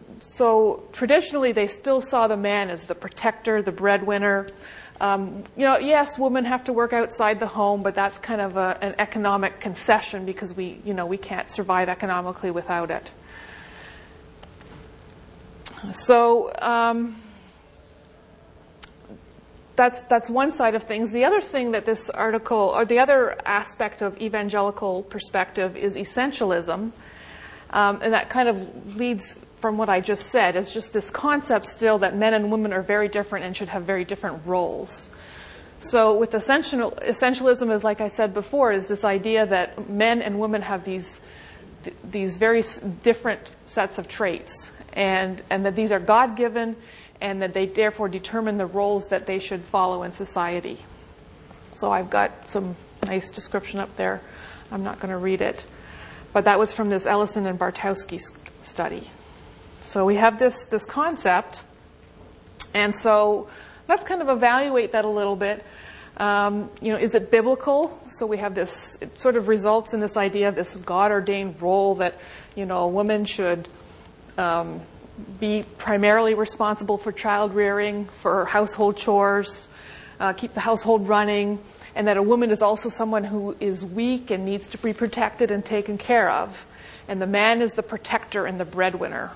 traditionally, 0.91 1.51
they 1.51 1.67
still 1.67 2.01
saw 2.01 2.27
the 2.27 2.37
man 2.37 2.69
as 2.69 2.85
the 2.85 2.95
protector, 2.95 3.61
the 3.61 3.71
breadwinner. 3.71 4.47
Um, 4.99 5.43
you 5.55 5.63
know, 5.63 5.77
yes, 5.77 6.17
women 6.17 6.45
have 6.45 6.63
to 6.65 6.73
work 6.73 6.91
outside 6.91 7.39
the 7.39 7.47
home, 7.47 7.83
but 7.83 7.93
that's 7.93 8.17
kind 8.17 8.41
of 8.41 8.57
a, 8.57 8.77
an 8.81 8.95
economic 8.97 9.59
concession 9.59 10.25
because 10.25 10.55
we, 10.55 10.81
you 10.83 10.93
know, 10.93 11.05
we 11.05 11.17
can't 11.17 11.49
survive 11.49 11.87
economically 11.87 12.49
without 12.49 12.89
it. 12.89 13.11
So 15.93 16.51
um, 16.59 17.21
that's 19.75 20.01
that's 20.03 20.29
one 20.29 20.51
side 20.51 20.73
of 20.73 20.83
things. 20.83 21.13
The 21.13 21.25
other 21.25 21.39
thing 21.39 21.71
that 21.71 21.85
this 21.85 22.09
article, 22.09 22.57
or 22.57 22.83
the 22.83 22.99
other 22.99 23.37
aspect 23.45 24.01
of 24.01 24.19
evangelical 24.19 25.03
perspective, 25.03 25.77
is 25.77 25.95
essentialism, 25.95 26.91
um, 27.69 27.99
and 28.01 28.13
that 28.13 28.29
kind 28.29 28.49
of 28.49 28.95
leads 28.97 29.37
from 29.59 29.77
what 29.77 29.89
I 29.89 30.01
just 30.01 30.27
said 30.27 30.55
is 30.55 30.71
just 30.71 30.93
this 30.93 31.09
concept 31.09 31.65
still 31.67 31.99
that 31.99 32.15
men 32.15 32.33
and 32.33 32.51
women 32.51 32.73
are 32.73 32.81
very 32.81 33.07
different 33.07 33.45
and 33.45 33.57
should 33.57 33.69
have 33.69 33.83
very 33.83 34.05
different 34.05 34.45
roles. 34.45 35.09
So 35.79 36.17
with 36.17 36.33
essential, 36.33 36.91
essentialism 36.91 37.71
is 37.71 37.83
like 37.83 38.01
I 38.01 38.07
said 38.07 38.33
before, 38.33 38.71
is 38.71 38.87
this 38.87 39.03
idea 39.03 39.45
that 39.45 39.89
men 39.89 40.21
and 40.21 40.39
women 40.39 40.61
have 40.61 40.83
these 40.85 41.19
these 42.03 42.37
very 42.37 42.63
different 43.03 43.39
sets 43.65 43.97
of 43.97 44.07
traits, 44.07 44.71
and 44.93 45.41
and 45.49 45.65
that 45.65 45.75
these 45.75 45.91
are 45.91 45.99
God 45.99 46.35
given, 46.35 46.75
and 47.21 47.41
that 47.41 47.53
they 47.53 47.67
therefore 47.67 48.09
determine 48.09 48.57
the 48.57 48.65
roles 48.65 49.05
that 49.09 49.25
they 49.25 49.39
should 49.39 49.61
follow 49.61 50.03
in 50.03 50.11
society. 50.11 50.79
So 51.73 51.91
I've 51.91 52.09
got 52.09 52.49
some 52.49 52.75
nice 53.05 53.29
description 53.29 53.79
up 53.79 53.95
there. 53.95 54.21
I'm 54.71 54.83
not 54.83 54.99
going 54.99 55.11
to 55.11 55.17
read 55.17 55.41
it, 55.41 55.63
but 56.33 56.45
that 56.45 56.59
was 56.59 56.73
from 56.73 56.89
this 56.89 57.05
Ellison 57.05 57.45
and 57.45 57.57
Bartkowski 57.57 58.19
study. 58.63 59.09
So 59.87 60.03
we 60.03 60.17
have 60.17 60.37
this, 60.37 60.65
this 60.65 60.85
concept, 60.85 61.63
and 62.73 62.93
so 62.93 63.47
let's 63.87 64.03
kind 64.03 64.21
of 64.21 64.27
evaluate 64.27 64.91
that 64.91 65.05
a 65.05 65.07
little 65.07 65.37
bit. 65.37 65.63
Um, 66.17 66.69
you 66.81 66.91
know, 66.91 66.97
is 66.97 67.15
it 67.15 67.31
biblical? 67.31 67.97
So 68.07 68.25
we 68.25 68.35
have 68.35 68.53
this, 68.53 68.97
it 68.99 69.17
sort 69.17 69.37
of 69.37 69.47
results 69.47 69.93
in 69.93 70.01
this 70.01 70.17
idea 70.17 70.49
of 70.49 70.55
this 70.55 70.75
God 70.75 71.11
ordained 71.11 71.61
role 71.61 71.95
that, 71.95 72.15
you 72.53 72.65
know, 72.65 72.79
a 72.79 72.87
woman 72.89 73.23
should 73.23 73.69
um, 74.37 74.81
be 75.39 75.63
primarily 75.77 76.33
responsible 76.33 76.97
for 76.97 77.13
child 77.13 77.55
rearing, 77.55 78.07
for 78.21 78.43
household 78.43 78.97
chores, 78.97 79.69
uh, 80.19 80.33
keep 80.33 80.53
the 80.53 80.59
household 80.59 81.07
running, 81.07 81.59
and 81.95 82.09
that 82.09 82.17
a 82.17 82.21
woman 82.21 82.51
is 82.51 82.61
also 82.61 82.89
someone 82.89 83.23
who 83.23 83.55
is 83.61 83.85
weak 83.85 84.31
and 84.31 84.43
needs 84.43 84.67
to 84.67 84.77
be 84.79 84.91
protected 84.91 85.49
and 85.49 85.63
taken 85.63 85.97
care 85.97 86.29
of. 86.29 86.65
And 87.07 87.21
the 87.21 87.27
man 87.27 87.61
is 87.61 87.71
the 87.71 87.83
protector 87.83 88.45
and 88.45 88.59
the 88.59 88.65
breadwinner. 88.65 89.31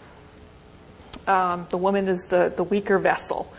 Um, 1.27 1.67
the 1.69 1.77
woman 1.77 2.07
is 2.07 2.25
the, 2.29 2.53
the 2.55 2.63
weaker 2.63 2.97
vessel. 2.97 3.51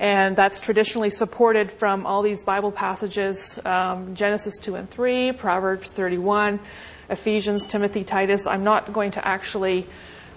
And 0.00 0.36
that's 0.36 0.60
traditionally 0.60 1.10
supported 1.10 1.72
from 1.72 2.06
all 2.06 2.22
these 2.22 2.44
Bible 2.44 2.70
passages 2.70 3.58
um, 3.64 4.14
Genesis 4.14 4.56
2 4.58 4.76
and 4.76 4.88
3, 4.90 5.32
Proverbs 5.32 5.90
31, 5.90 6.60
Ephesians, 7.10 7.66
Timothy, 7.66 8.04
Titus. 8.04 8.46
I'm 8.46 8.62
not 8.62 8.92
going 8.92 9.10
to 9.12 9.26
actually 9.26 9.86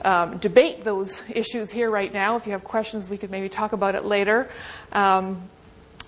um, 0.04 0.38
debate 0.38 0.84
those 0.84 1.22
issues 1.30 1.70
here 1.70 1.92
right 1.92 2.12
now. 2.12 2.38
If 2.38 2.48
you 2.48 2.54
have 2.54 2.64
questions, 2.64 3.08
we 3.08 3.18
could 3.18 3.30
maybe 3.30 3.50
talk 3.50 3.74
about 3.74 3.94
it 3.94 4.04
later. 4.04 4.50
Um, 4.92 5.44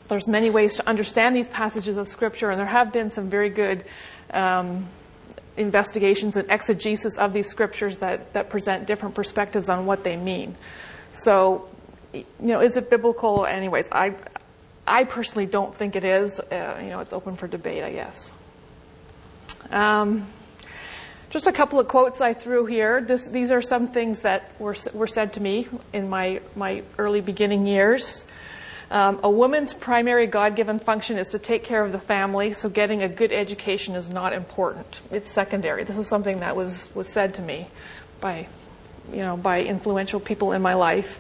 there's 0.08 0.28
many 0.28 0.50
ways 0.50 0.76
to 0.76 0.88
understand 0.88 1.36
these 1.36 1.50
passages 1.50 1.98
of 1.98 2.08
Scripture, 2.08 2.50
and 2.50 2.60
there 2.60 2.66
have 2.66 2.92
been 2.92 3.12
some 3.12 3.30
very 3.30 3.50
good 3.50 3.86
um, 4.32 4.88
investigations 5.58 6.36
and 6.36 6.50
exegesis 6.50 7.18
of 7.18 7.34
these 7.34 7.48
scriptures 7.48 8.00
that, 8.00 8.34
that 8.34 8.50
present 8.50 8.88
different 8.88 9.16
perspectives 9.16 9.70
on 9.70 9.86
what 9.86 10.04
they 10.04 10.18
mean. 10.18 10.56
So, 11.12 11.70
you 12.14 12.26
know, 12.40 12.62
is 12.62 12.78
it 12.78 12.90
biblical? 12.90 13.46
Anyways, 13.46 13.88
I, 13.92 14.16
I 14.88 15.04
personally 15.04 15.46
don't 15.46 15.76
think 15.76 15.96
it 15.96 16.04
is. 16.04 16.40
Uh, 16.40 16.80
you 16.84 16.90
know, 16.90 17.00
it's 17.00 17.14
open 17.14 17.36
for 17.36 17.48
debate, 17.48 17.84
I 17.84 17.92
guess. 17.92 18.32
Um, 19.70 20.28
just 21.30 21.48
a 21.48 21.52
couple 21.52 21.80
of 21.80 21.88
quotes 21.88 22.22
I 22.22 22.34
threw 22.34 22.66
here. 22.66 23.02
This, 23.02 23.28
these 23.28 23.50
are 23.50 23.62
some 23.62 23.88
things 23.88 24.22
that 24.22 24.52
were, 24.60 24.76
were 24.94 25.08
said 25.08 25.34
to 25.34 25.40
me 25.42 25.68
in 25.92 26.10
my, 26.10 26.42
my 26.56 26.84
early 26.98 27.22
beginning 27.22 27.66
years. 27.66 28.24
Um, 28.94 29.22
a 29.24 29.30
woman's 29.30 29.74
primary 29.74 30.28
God 30.28 30.56
given 30.56 30.78
function 30.78 31.18
is 31.18 31.30
to 31.30 31.40
take 31.40 31.64
care 31.64 31.84
of 31.84 31.92
the 31.92 32.00
family, 32.00 32.54
so 32.54 32.70
getting 32.70 33.02
a 33.02 33.10
good 33.10 33.32
education 33.32 33.96
is 33.96 34.08
not 34.08 34.34
important. 34.34 35.02
It's 35.10 35.32
secondary. 35.32 35.84
This 35.84 35.98
is 35.98 36.08
something 36.08 36.42
that 36.42 36.56
was, 36.56 36.88
was 36.94 37.10
said 37.10 37.34
to 37.34 37.42
me 37.42 37.68
by, 38.22 38.48
you 39.12 39.22
know, 39.22 39.36
by 39.36 39.64
influential 39.64 40.20
people 40.20 40.52
in 40.52 40.62
my 40.62 40.76
life. 40.76 41.20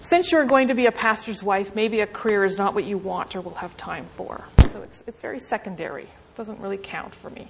Since 0.00 0.30
you're 0.30 0.46
going 0.46 0.68
to 0.68 0.74
be 0.74 0.86
a 0.86 0.92
pastor's 0.92 1.42
wife, 1.42 1.74
maybe 1.74 1.98
a 2.02 2.06
career 2.06 2.44
is 2.44 2.56
not 2.56 2.72
what 2.72 2.84
you 2.84 2.98
want 2.98 3.34
or 3.34 3.40
will 3.40 3.54
have 3.54 3.76
time 3.76 4.06
for. 4.16 4.44
So 4.70 4.82
it's, 4.82 5.02
it's 5.08 5.18
very 5.18 5.40
secondary. 5.40 6.04
It 6.04 6.36
doesn't 6.36 6.60
really 6.60 6.78
count 6.78 7.16
for 7.16 7.30
me. 7.30 7.48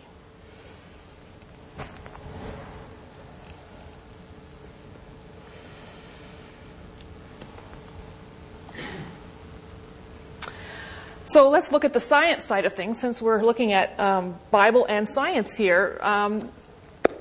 So 11.32 11.48
let's 11.48 11.72
look 11.72 11.86
at 11.86 11.94
the 11.94 12.00
science 12.00 12.44
side 12.44 12.66
of 12.66 12.74
things 12.74 13.00
since 13.00 13.22
we're 13.22 13.42
looking 13.42 13.72
at 13.72 13.98
um, 13.98 14.38
Bible 14.50 14.84
and 14.84 15.08
science 15.08 15.56
here. 15.56 15.98
Um, 16.02 16.50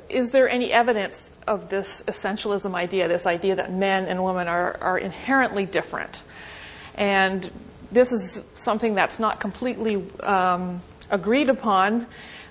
is 0.10 0.32
there 0.32 0.50
any 0.50 0.70
evidence 0.70 1.26
of 1.48 1.70
this 1.70 2.04
essentialism 2.08 2.76
idea, 2.76 3.08
this 3.08 3.26
idea 3.26 3.56
that 3.56 3.72
men 3.72 4.08
and 4.08 4.22
women 4.22 4.50
are, 4.50 4.78
are 4.82 4.98
inherently 4.98 5.66
different? 5.66 6.24
And 6.96 7.50
this 7.90 8.12
is 8.12 8.44
something 8.56 8.96
that's 8.96 9.18
not 9.18 9.40
completely 9.40 10.06
um, 10.20 10.82
agreed 11.10 11.48
upon. 11.48 12.06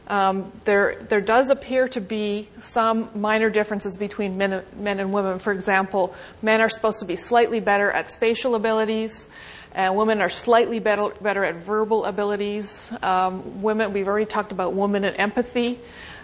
Um, 0.09 0.51
there, 0.65 0.97
there 1.11 1.21
does 1.21 1.51
appear 1.51 1.89
to 1.89 2.01
be 2.01 2.49
some 2.61 3.11
minor 3.15 3.51
differences 3.51 3.99
between 3.99 4.39
men, 4.39 4.65
men 4.77 4.99
and 4.99 5.13
women. 5.13 5.39
For 5.39 5.53
example, 5.53 6.15
men 6.41 6.63
are 6.63 6.71
supposed 6.71 7.01
to 7.01 7.05
be 7.05 7.17
slightly 7.17 7.61
better 7.61 7.93
at 7.93 8.09
spatial 8.09 8.55
abilities. 8.55 9.29
And 9.73 9.95
women 9.95 10.21
are 10.21 10.29
slightly 10.29 10.81
better, 10.81 11.11
better 11.21 11.45
at 11.45 11.57
verbal 11.57 12.05
abilities. 12.05 12.91
Um, 13.03 13.63
women, 13.63 13.93
we've 13.93 14.09
already 14.09 14.27
talked 14.27 14.51
about 14.53 14.75
women 14.75 15.05
and 15.05 15.19
empathy. 15.19 15.79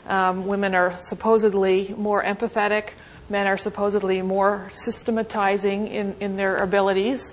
Um, 0.06 0.46
women 0.46 0.74
are 0.74 0.96
supposedly 0.98 1.94
more 1.96 2.22
empathetic. 2.22 2.90
Men 3.28 3.46
are 3.46 3.56
supposedly 3.56 4.22
more 4.22 4.70
systematizing 4.72 5.88
in, 5.88 6.16
in 6.20 6.36
their 6.36 6.56
abilities. 6.56 7.32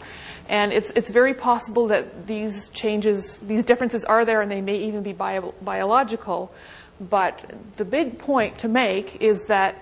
And 0.49 0.73
it's, 0.73 0.89
it's 0.91 1.09
very 1.09 1.33
possible 1.33 1.87
that 1.87 2.27
these 2.27 2.69
changes, 2.69 3.37
these 3.37 3.63
differences 3.63 4.03
are 4.03 4.25
there 4.25 4.41
and 4.41 4.51
they 4.51 4.61
may 4.61 4.77
even 4.77 5.01
be 5.01 5.13
bio, 5.13 5.53
biological. 5.61 6.51
But 6.99 7.53
the 7.77 7.85
big 7.85 8.19
point 8.19 8.59
to 8.59 8.67
make 8.67 9.21
is 9.21 9.45
that 9.45 9.81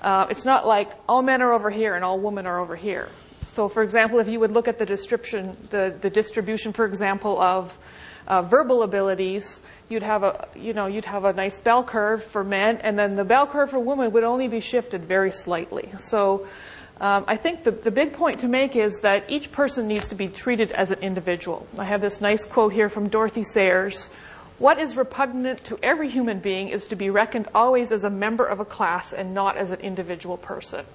uh, 0.00 0.26
it's 0.30 0.44
not 0.44 0.66
like 0.66 0.90
all 1.08 1.22
men 1.22 1.42
are 1.42 1.52
over 1.52 1.70
here 1.70 1.94
and 1.94 2.04
all 2.04 2.18
women 2.18 2.46
are 2.46 2.58
over 2.58 2.76
here. 2.76 3.08
So, 3.52 3.68
for 3.68 3.82
example, 3.82 4.18
if 4.18 4.28
you 4.28 4.40
would 4.40 4.50
look 4.50 4.66
at 4.66 4.78
the 4.78 4.86
distribution, 4.86 5.56
the, 5.70 5.94
the 6.00 6.08
distribution, 6.08 6.72
for 6.72 6.86
example, 6.86 7.38
of 7.38 7.76
uh, 8.26 8.42
verbal 8.42 8.82
abilities, 8.82 9.60
you'd 9.90 10.02
have 10.02 10.22
a, 10.22 10.48
you 10.54 10.72
know, 10.72 10.86
you'd 10.86 11.04
have 11.04 11.24
a 11.24 11.34
nice 11.34 11.58
bell 11.58 11.84
curve 11.84 12.24
for 12.24 12.42
men, 12.42 12.78
and 12.78 12.98
then 12.98 13.14
the 13.14 13.24
bell 13.24 13.46
curve 13.46 13.70
for 13.70 13.78
women 13.78 14.10
would 14.12 14.24
only 14.24 14.48
be 14.48 14.60
shifted 14.60 15.04
very 15.04 15.30
slightly. 15.30 15.90
So, 15.98 16.46
um, 16.98 17.24
I 17.26 17.36
think 17.36 17.64
the, 17.64 17.72
the 17.72 17.90
big 17.90 18.14
point 18.14 18.40
to 18.40 18.48
make 18.48 18.76
is 18.76 19.00
that 19.02 19.24
each 19.28 19.52
person 19.52 19.86
needs 19.86 20.08
to 20.08 20.14
be 20.14 20.28
treated 20.28 20.70
as 20.72 20.90
an 20.90 21.00
individual. 21.00 21.66
I 21.76 21.84
have 21.84 22.00
this 22.00 22.20
nice 22.20 22.46
quote 22.46 22.72
here 22.72 22.88
from 22.88 23.08
Dorothy 23.08 23.42
Sayers. 23.42 24.08
What 24.58 24.78
is 24.78 24.96
repugnant 24.96 25.64
to 25.64 25.78
every 25.82 26.08
human 26.08 26.38
being 26.38 26.68
is 26.68 26.84
to 26.86 26.96
be 26.96 27.10
reckoned 27.10 27.48
always 27.54 27.90
as 27.92 28.04
a 28.04 28.10
member 28.10 28.46
of 28.46 28.60
a 28.60 28.64
class 28.64 29.12
and 29.12 29.34
not 29.34 29.56
as 29.56 29.72
an 29.72 29.80
individual 29.80 30.36
person. 30.36 30.86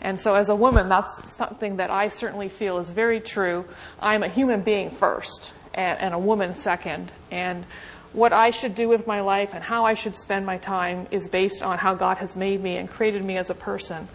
And 0.00 0.20
so 0.20 0.34
as 0.34 0.48
a 0.48 0.54
woman, 0.54 0.88
that's 0.88 1.34
something 1.34 1.76
that 1.76 1.90
I 1.90 2.08
certainly 2.08 2.48
feel 2.48 2.78
is 2.78 2.90
very 2.90 3.20
true. 3.20 3.64
I'm 4.00 4.22
a 4.22 4.28
human 4.28 4.62
being 4.62 4.90
first 4.90 5.52
and, 5.74 5.98
and, 5.98 6.14
a 6.14 6.18
woman 6.18 6.54
second. 6.54 7.10
And 7.30 7.64
what 8.12 8.32
I 8.32 8.50
should 8.50 8.74
do 8.74 8.88
with 8.88 9.06
my 9.06 9.20
life 9.20 9.54
and 9.54 9.62
how 9.62 9.84
I 9.84 9.94
should 9.94 10.16
spend 10.16 10.46
my 10.46 10.58
time 10.58 11.06
is 11.10 11.28
based 11.28 11.62
on 11.62 11.78
how 11.78 11.94
God 11.94 12.18
has 12.18 12.36
made 12.36 12.62
me 12.62 12.76
and 12.76 12.88
created 12.88 13.24
me 13.24 13.36
as 13.36 13.50
a 13.50 13.54
person. 13.54 14.08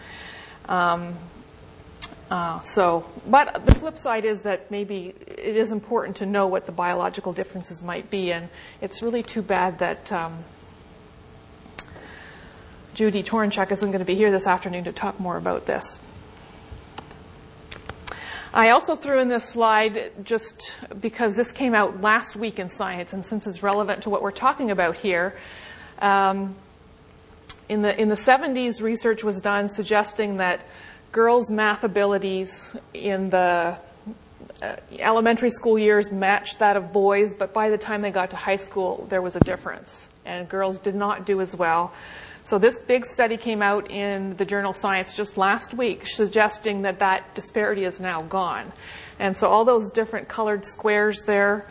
Um, 0.68 1.16
uh, 2.32 2.60
so, 2.62 3.04
but 3.26 3.66
the 3.66 3.74
flip 3.74 3.98
side 3.98 4.24
is 4.24 4.42
that 4.42 4.70
maybe 4.70 5.14
it 5.26 5.54
is 5.54 5.70
important 5.70 6.16
to 6.16 6.24
know 6.24 6.46
what 6.46 6.64
the 6.64 6.72
biological 6.72 7.34
differences 7.34 7.84
might 7.84 8.08
be, 8.08 8.32
and 8.32 8.48
it's 8.80 9.02
really 9.02 9.22
too 9.22 9.42
bad 9.42 9.78
that 9.80 10.10
um, 10.10 10.42
Judy 12.94 13.22
Toronchuk 13.22 13.72
isn't 13.72 13.90
going 13.90 14.00
to 14.00 14.04
be 14.04 14.14
here 14.14 14.30
this 14.30 14.46
afternoon 14.46 14.84
to 14.84 14.92
talk 14.92 15.18
more 15.18 15.36
about 15.36 15.64
this. 15.64 15.98
I 18.54 18.68
also 18.68 18.96
threw 18.96 19.18
in 19.18 19.28
this 19.28 19.48
slide 19.48 20.12
just 20.24 20.76
because 21.00 21.34
this 21.34 21.52
came 21.52 21.74
out 21.74 22.02
last 22.02 22.36
week 22.36 22.58
in 22.58 22.68
Science, 22.68 23.14
and 23.14 23.24
since 23.24 23.46
it's 23.46 23.62
relevant 23.62 24.02
to 24.02 24.10
what 24.10 24.20
we're 24.20 24.30
talking 24.30 24.70
about 24.70 24.98
here. 24.98 25.38
Um, 26.00 26.54
in 27.70 27.80
the 27.80 27.98
in 27.98 28.10
the 28.10 28.14
70s, 28.14 28.82
research 28.82 29.24
was 29.24 29.40
done 29.40 29.70
suggesting 29.70 30.36
that 30.36 30.60
girls' 31.12 31.50
math 31.50 31.84
abilities 31.84 32.76
in 32.92 33.30
the 33.30 33.78
uh, 34.60 34.76
elementary 34.98 35.48
school 35.48 35.78
years 35.78 36.12
matched 36.12 36.58
that 36.58 36.76
of 36.76 36.92
boys, 36.92 37.32
but 37.32 37.54
by 37.54 37.70
the 37.70 37.78
time 37.78 38.02
they 38.02 38.10
got 38.10 38.30
to 38.30 38.36
high 38.36 38.56
school, 38.56 39.06
there 39.08 39.22
was 39.22 39.34
a 39.34 39.40
difference, 39.40 40.08
and 40.26 40.46
girls 40.46 40.78
did 40.78 40.94
not 40.94 41.24
do 41.24 41.40
as 41.40 41.56
well. 41.56 41.94
So 42.44 42.58
this 42.58 42.80
big 42.80 43.06
study 43.06 43.36
came 43.36 43.62
out 43.62 43.88
in 43.88 44.36
the 44.36 44.44
journal 44.44 44.72
Science 44.72 45.14
just 45.14 45.36
last 45.36 45.74
week, 45.74 46.08
suggesting 46.08 46.82
that 46.82 46.98
that 46.98 47.34
disparity 47.36 47.84
is 47.84 48.00
now 48.00 48.22
gone. 48.22 48.72
And 49.20 49.36
so 49.36 49.48
all 49.48 49.64
those 49.64 49.92
different 49.92 50.26
colored 50.26 50.64
squares 50.64 51.22
there 51.24 51.68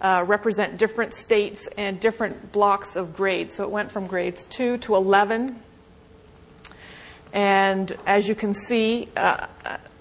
uh, 0.00 0.24
represent 0.26 0.78
different 0.78 1.12
states 1.12 1.68
and 1.76 2.00
different 2.00 2.52
blocks 2.52 2.96
of 2.96 3.14
grades. 3.14 3.56
So 3.56 3.64
it 3.64 3.70
went 3.70 3.92
from 3.92 4.06
grades 4.06 4.46
2 4.46 4.78
to 4.78 4.94
11. 4.94 5.60
And 7.34 7.94
as 8.06 8.26
you 8.26 8.34
can 8.34 8.54
see, 8.54 9.08
uh, 9.16 9.46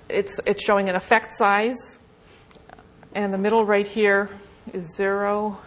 it's, 0.07 0.39
it's 0.45 0.63
showing 0.63 0.87
an 0.87 0.95
effect 0.95 1.33
size. 1.33 1.99
And 3.13 3.33
the 3.33 3.37
middle 3.37 3.65
right 3.65 3.87
here 3.87 4.29
is 4.73 4.95
0, 4.95 5.57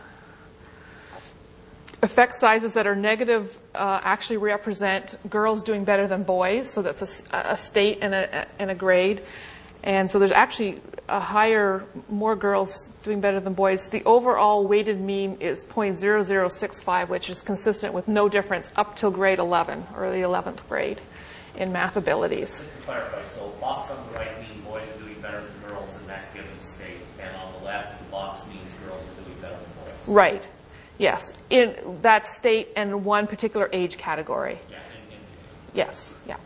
effect 2.02 2.34
sizes 2.34 2.74
that 2.74 2.86
are 2.86 2.94
negative 2.94 3.58
uh, 3.74 4.00
actually 4.02 4.36
represent 4.36 5.16
girls 5.30 5.62
doing 5.62 5.84
better 5.84 6.06
than 6.06 6.22
boys, 6.22 6.70
so 6.70 6.82
that's 6.82 7.02
a, 7.32 7.36
a 7.36 7.56
state 7.56 7.98
and 8.02 8.14
a, 8.14 8.46
and 8.58 8.70
a, 8.70 8.74
grade. 8.74 9.22
And 9.82 10.10
so 10.10 10.18
there's 10.18 10.32
actually 10.32 10.80
a 11.08 11.20
higher, 11.20 11.84
more 12.08 12.36
girls 12.36 12.88
doing 13.02 13.20
better 13.20 13.40
than 13.40 13.54
boys. 13.54 13.86
The 13.88 14.04
overall 14.04 14.66
weighted 14.66 15.00
mean 15.00 15.38
is 15.40 15.64
0.0065, 15.64 17.08
which 17.08 17.30
is 17.30 17.42
consistent 17.42 17.94
with 17.94 18.08
no 18.08 18.28
difference 18.28 18.70
up 18.76 18.96
till 18.96 19.10
grade 19.10 19.38
11 19.38 19.86
or 19.96 20.10
the 20.10 20.22
11th 20.22 20.66
grade 20.68 21.00
in 21.56 21.72
math 21.72 21.96
abilities. 21.96 22.58
Just 22.58 22.76
to 22.76 22.82
clarify, 22.82 23.22
so 23.22 23.48
box 23.60 23.90
on 23.90 24.06
the 24.08 24.18
right 24.18 24.38
mean 24.40 24.60
boys 24.62 24.82
are 24.90 24.98
doing 24.98 25.18
better 25.20 25.40
than 25.40 25.70
girls 25.70 25.98
in 26.00 26.06
that 26.08 26.34
given 26.34 26.60
state, 26.60 26.98
and 27.20 27.34
on 27.36 27.52
the 27.54 27.64
left, 27.64 28.10
box 28.10 28.46
means 28.48 28.74
girls 28.84 29.02
are 29.02 29.22
doing 29.22 29.40
better 29.40 29.54
than 29.54 29.84
boys. 29.84 30.08
Right. 30.08 30.42
Yes, 30.98 31.32
in 31.50 31.74
that 32.02 32.26
state 32.26 32.68
and 32.76 33.04
one 33.04 33.26
particular 33.26 33.68
age 33.72 33.98
category. 33.98 34.58
Yeah, 34.70 34.76
in, 34.76 35.12
in, 35.12 35.18
Yes, 35.74 36.14
yeah. 36.26 36.36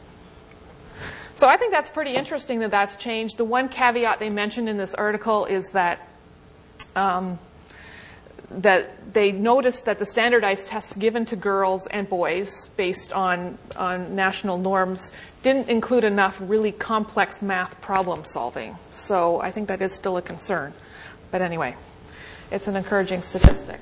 So 1.37 1.49
I 1.49 1.57
think 1.57 1.73
that's 1.73 1.89
pretty 1.89 2.13
interesting 2.13 2.61
that 2.61 2.71
that's 2.71 2.97
changed. 2.97 3.39
The 3.39 3.45
one 3.45 3.69
caveat 3.69 4.19
they 4.19 4.29
mentioned 4.29 4.69
in 4.69 4.77
this 4.77 4.93
article 4.93 5.47
is 5.47 5.71
that 5.73 6.07
um, 6.97 7.39
that 8.51 9.13
they 9.15 9.31
noticed 9.33 9.85
that 9.85 9.99
the 9.99 10.07
standardized 10.07 10.67
tests 10.67 10.97
given 10.97 11.25
to 11.27 11.37
girls 11.37 11.87
and 11.87 12.09
boys 12.09 12.69
based 12.77 13.13
on 13.13 13.57
on 13.77 14.17
national 14.17 14.59
norms 14.59 15.13
didn't 15.43 15.69
include 15.69 16.05
enough 16.05 16.37
really 16.41 16.73
complex 16.73 17.41
math 17.41 17.81
problem 17.81 18.25
solving. 18.25 18.77
So 18.93 19.41
I 19.41 19.51
think 19.51 19.69
that 19.69 19.81
is 19.81 19.95
still 19.95 20.17
a 20.17 20.23
concern. 20.23 20.73
But 21.31 21.43
anyway, 21.43 21.77
it's 22.51 22.67
an 22.67 22.77
encouraging 22.77 23.23
statistic. 23.23 23.81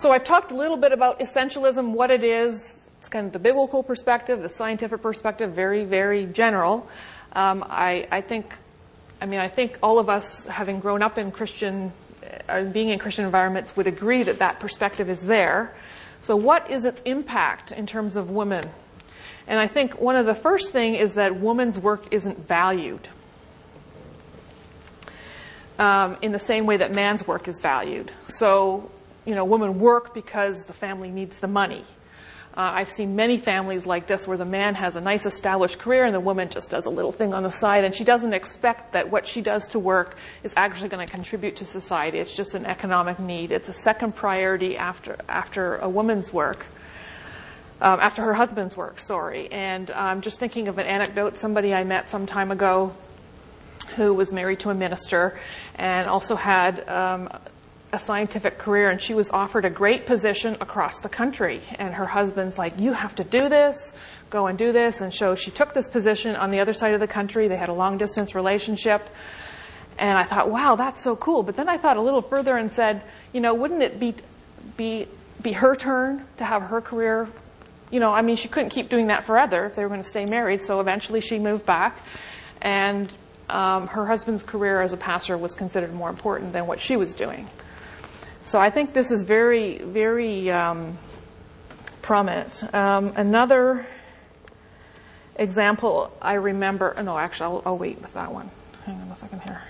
So 0.00 0.12
I've 0.12 0.24
talked 0.24 0.50
a 0.50 0.54
little 0.54 0.78
bit 0.78 0.92
about 0.92 1.20
essentialism, 1.20 1.90
what 1.90 2.10
it 2.10 2.24
is. 2.24 2.88
It's 2.96 3.10
kind 3.10 3.26
of 3.26 3.34
the 3.34 3.38
biblical 3.38 3.82
perspective, 3.82 4.40
the 4.40 4.48
scientific 4.48 5.02
perspective, 5.02 5.52
very, 5.52 5.84
very 5.84 6.24
general. 6.24 6.88
Um, 7.34 7.62
I, 7.68 8.08
I, 8.10 8.22
think, 8.22 8.54
I 9.20 9.26
mean, 9.26 9.40
I 9.40 9.48
think 9.48 9.78
all 9.82 9.98
of 9.98 10.08
us, 10.08 10.46
having 10.46 10.80
grown 10.80 11.02
up 11.02 11.18
in 11.18 11.30
Christian, 11.30 11.92
uh, 12.48 12.64
being 12.64 12.88
in 12.88 12.98
Christian 12.98 13.26
environments, 13.26 13.76
would 13.76 13.86
agree 13.86 14.22
that 14.22 14.38
that 14.38 14.58
perspective 14.58 15.10
is 15.10 15.20
there. 15.20 15.74
So 16.22 16.34
what 16.34 16.70
is 16.70 16.86
its 16.86 17.02
impact 17.02 17.70
in 17.70 17.86
terms 17.86 18.16
of 18.16 18.30
women? 18.30 18.64
And 19.46 19.60
I 19.60 19.66
think 19.66 20.00
one 20.00 20.16
of 20.16 20.24
the 20.24 20.34
first 20.34 20.72
thing 20.72 20.94
is 20.94 21.12
that 21.16 21.36
woman's 21.36 21.78
work 21.78 22.10
isn't 22.10 22.48
valued. 22.48 23.06
Um, 25.78 26.16
in 26.22 26.32
the 26.32 26.38
same 26.38 26.64
way 26.64 26.78
that 26.78 26.90
man's 26.94 27.26
work 27.26 27.48
is 27.48 27.60
valued. 27.60 28.10
So 28.28 28.90
you 29.24 29.34
know, 29.34 29.44
women 29.44 29.78
work 29.78 30.14
because 30.14 30.64
the 30.64 30.72
family 30.72 31.10
needs 31.10 31.38
the 31.40 31.48
money. 31.48 31.84
Uh, 32.52 32.72
I've 32.74 32.90
seen 32.90 33.14
many 33.14 33.36
families 33.36 33.86
like 33.86 34.08
this 34.08 34.26
where 34.26 34.36
the 34.36 34.44
man 34.44 34.74
has 34.74 34.96
a 34.96 35.00
nice 35.00 35.24
established 35.24 35.78
career 35.78 36.04
and 36.04 36.12
the 36.12 36.20
woman 36.20 36.48
just 36.48 36.68
does 36.68 36.84
a 36.84 36.90
little 36.90 37.12
thing 37.12 37.32
on 37.32 37.44
the 37.44 37.52
side 37.52 37.84
and 37.84 37.94
she 37.94 38.02
doesn't 38.02 38.34
expect 38.34 38.92
that 38.92 39.08
what 39.08 39.28
she 39.28 39.40
does 39.40 39.68
to 39.68 39.78
work 39.78 40.16
is 40.42 40.52
actually 40.56 40.88
going 40.88 41.06
to 41.06 41.12
contribute 41.12 41.56
to 41.56 41.64
society. 41.64 42.18
It's 42.18 42.34
just 42.34 42.54
an 42.54 42.66
economic 42.66 43.20
need. 43.20 43.52
It's 43.52 43.68
a 43.68 43.72
second 43.72 44.16
priority 44.16 44.76
after, 44.76 45.16
after 45.28 45.76
a 45.76 45.88
woman's 45.88 46.32
work. 46.32 46.66
Um, 47.80 48.00
after 48.00 48.22
her 48.24 48.34
husband's 48.34 48.76
work, 48.76 49.00
sorry. 49.00 49.50
And 49.52 49.90
I'm 49.92 50.18
um, 50.18 50.20
just 50.20 50.38
thinking 50.38 50.66
of 50.68 50.76
an 50.78 50.86
anecdote. 50.86 51.38
Somebody 51.38 51.72
I 51.72 51.84
met 51.84 52.10
some 52.10 52.26
time 52.26 52.50
ago 52.50 52.92
who 53.94 54.12
was 54.12 54.32
married 54.32 54.60
to 54.60 54.70
a 54.70 54.74
minister 54.74 55.40
and 55.76 56.06
also 56.06 56.34
had 56.34 56.86
um, 56.88 57.30
a 57.92 57.98
scientific 57.98 58.58
career 58.58 58.90
and 58.90 59.00
she 59.00 59.14
was 59.14 59.30
offered 59.30 59.64
a 59.64 59.70
great 59.70 60.06
position 60.06 60.56
across 60.60 61.00
the 61.00 61.08
country. 61.08 61.60
And 61.78 61.94
her 61.94 62.06
husband's 62.06 62.56
like, 62.56 62.78
you 62.78 62.92
have 62.92 63.14
to 63.16 63.24
do 63.24 63.48
this, 63.48 63.92
go 64.30 64.46
and 64.46 64.56
do 64.56 64.72
this. 64.72 65.00
And 65.00 65.12
so 65.12 65.34
she 65.34 65.50
took 65.50 65.74
this 65.74 65.88
position 65.88 66.36
on 66.36 66.50
the 66.50 66.60
other 66.60 66.72
side 66.72 66.94
of 66.94 67.00
the 67.00 67.08
country. 67.08 67.48
They 67.48 67.56
had 67.56 67.68
a 67.68 67.74
long 67.74 67.98
distance 67.98 68.34
relationship. 68.34 69.08
And 69.98 70.16
I 70.16 70.24
thought, 70.24 70.50
wow, 70.50 70.76
that's 70.76 71.02
so 71.02 71.16
cool. 71.16 71.42
But 71.42 71.56
then 71.56 71.68
I 71.68 71.78
thought 71.78 71.96
a 71.96 72.02
little 72.02 72.22
further 72.22 72.56
and 72.56 72.70
said, 72.70 73.02
you 73.32 73.40
know, 73.40 73.54
wouldn't 73.54 73.82
it 73.82 73.98
be, 73.98 74.14
be, 74.76 75.08
be 75.42 75.52
her 75.52 75.74
turn 75.74 76.24
to 76.38 76.44
have 76.44 76.62
her 76.62 76.80
career? 76.80 77.28
You 77.90 77.98
know, 77.98 78.12
I 78.12 78.22
mean, 78.22 78.36
she 78.36 78.48
couldn't 78.48 78.70
keep 78.70 78.88
doing 78.88 79.08
that 79.08 79.24
forever 79.24 79.66
if 79.66 79.74
they 79.74 79.82
were 79.82 79.88
going 79.88 80.02
to 80.02 80.08
stay 80.08 80.26
married. 80.26 80.62
So 80.62 80.80
eventually 80.80 81.20
she 81.20 81.38
moved 81.38 81.66
back 81.66 81.98
and 82.62 83.14
um, 83.48 83.88
her 83.88 84.06
husband's 84.06 84.44
career 84.44 84.80
as 84.80 84.92
a 84.92 84.96
pastor 84.96 85.36
was 85.36 85.54
considered 85.54 85.92
more 85.92 86.08
important 86.08 86.52
than 86.52 86.66
what 86.66 86.80
she 86.80 86.96
was 86.96 87.14
doing. 87.14 87.48
So 88.42 88.58
I 88.58 88.70
think 88.70 88.92
this 88.92 89.10
is 89.10 89.22
very, 89.22 89.78
very 89.78 90.50
um, 90.50 90.98
prominent. 92.02 92.62
Um, 92.74 93.12
another 93.16 93.86
example 95.36 96.12
I 96.20 96.34
remember, 96.34 96.94
no, 97.02 97.16
actually, 97.16 97.46
I'll, 97.46 97.62
I'll, 97.66 97.78
wait 97.78 98.00
with 98.00 98.12
that 98.14 98.32
one. 98.32 98.50
Hang 98.86 99.00
on 99.00 99.08
a 99.08 99.16
second 99.16 99.42
here. 99.42 99.62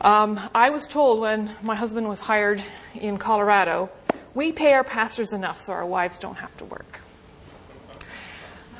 Um, 0.00 0.40
I 0.54 0.70
was 0.70 0.86
told 0.86 1.20
when 1.20 1.54
my 1.62 1.76
husband 1.76 2.08
was 2.08 2.20
hired 2.20 2.62
in 2.94 3.18
Colorado, 3.18 3.88
we 4.34 4.50
pay 4.52 4.72
our 4.72 4.84
pastors 4.84 5.32
enough 5.32 5.60
so 5.60 5.72
our 5.72 5.86
wives 5.86 6.18
don't 6.18 6.36
have 6.36 6.56
to 6.58 6.64
work. 6.64 7.00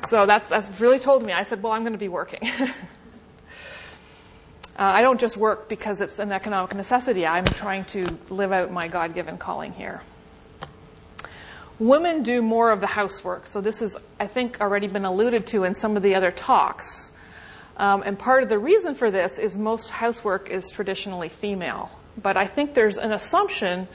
So 0.09 0.25
that's, 0.25 0.47
that's 0.49 0.79
really 0.81 0.99
told 0.99 1.23
me. 1.23 1.31
I 1.31 1.43
said, 1.43 1.63
well, 1.63 1.71
I'm 1.71 1.83
going 1.83 1.93
to 1.93 1.99
be 1.99 2.09
working. 2.09 2.41
Uh, 4.77 4.81
I 4.83 5.01
don't 5.01 5.19
just 5.19 5.37
work 5.37 5.69
because 5.69 6.01
it's 6.01 6.17
an 6.17 6.31
economic 6.31 6.73
necessity. 6.73 7.27
I'm 7.27 7.45
trying 7.45 7.85
to 7.85 8.17
live 8.29 8.51
out 8.51 8.71
my 8.71 8.87
God 8.87 9.13
given 9.13 9.37
calling 9.37 9.71
here. 9.73 10.01
Women 11.79 12.23
do 12.23 12.41
more 12.41 12.71
of 12.71 12.81
the 12.81 12.87
housework. 12.87 13.45
So 13.45 13.61
this 13.61 13.81
has, 13.81 13.95
I 14.19 14.27
think, 14.27 14.61
already 14.61 14.87
been 14.87 15.05
alluded 15.05 15.45
to 15.47 15.63
in 15.63 15.75
some 15.75 15.95
of 15.95 16.01
the 16.01 16.15
other 16.15 16.31
talks. 16.31 17.11
Um, 17.77 18.03
and 18.03 18.17
part 18.17 18.43
of 18.43 18.49
the 18.49 18.59
reason 18.59 18.95
for 18.95 19.11
this 19.11 19.37
is 19.37 19.55
most 19.55 19.89
housework 19.89 20.49
is 20.49 20.69
traditionally 20.71 21.29
female. 21.29 21.91
But 22.21 22.37
I 22.37 22.47
think 22.47 22.73
there's 22.73 22.97
an 22.97 23.11
assumption 23.11 23.87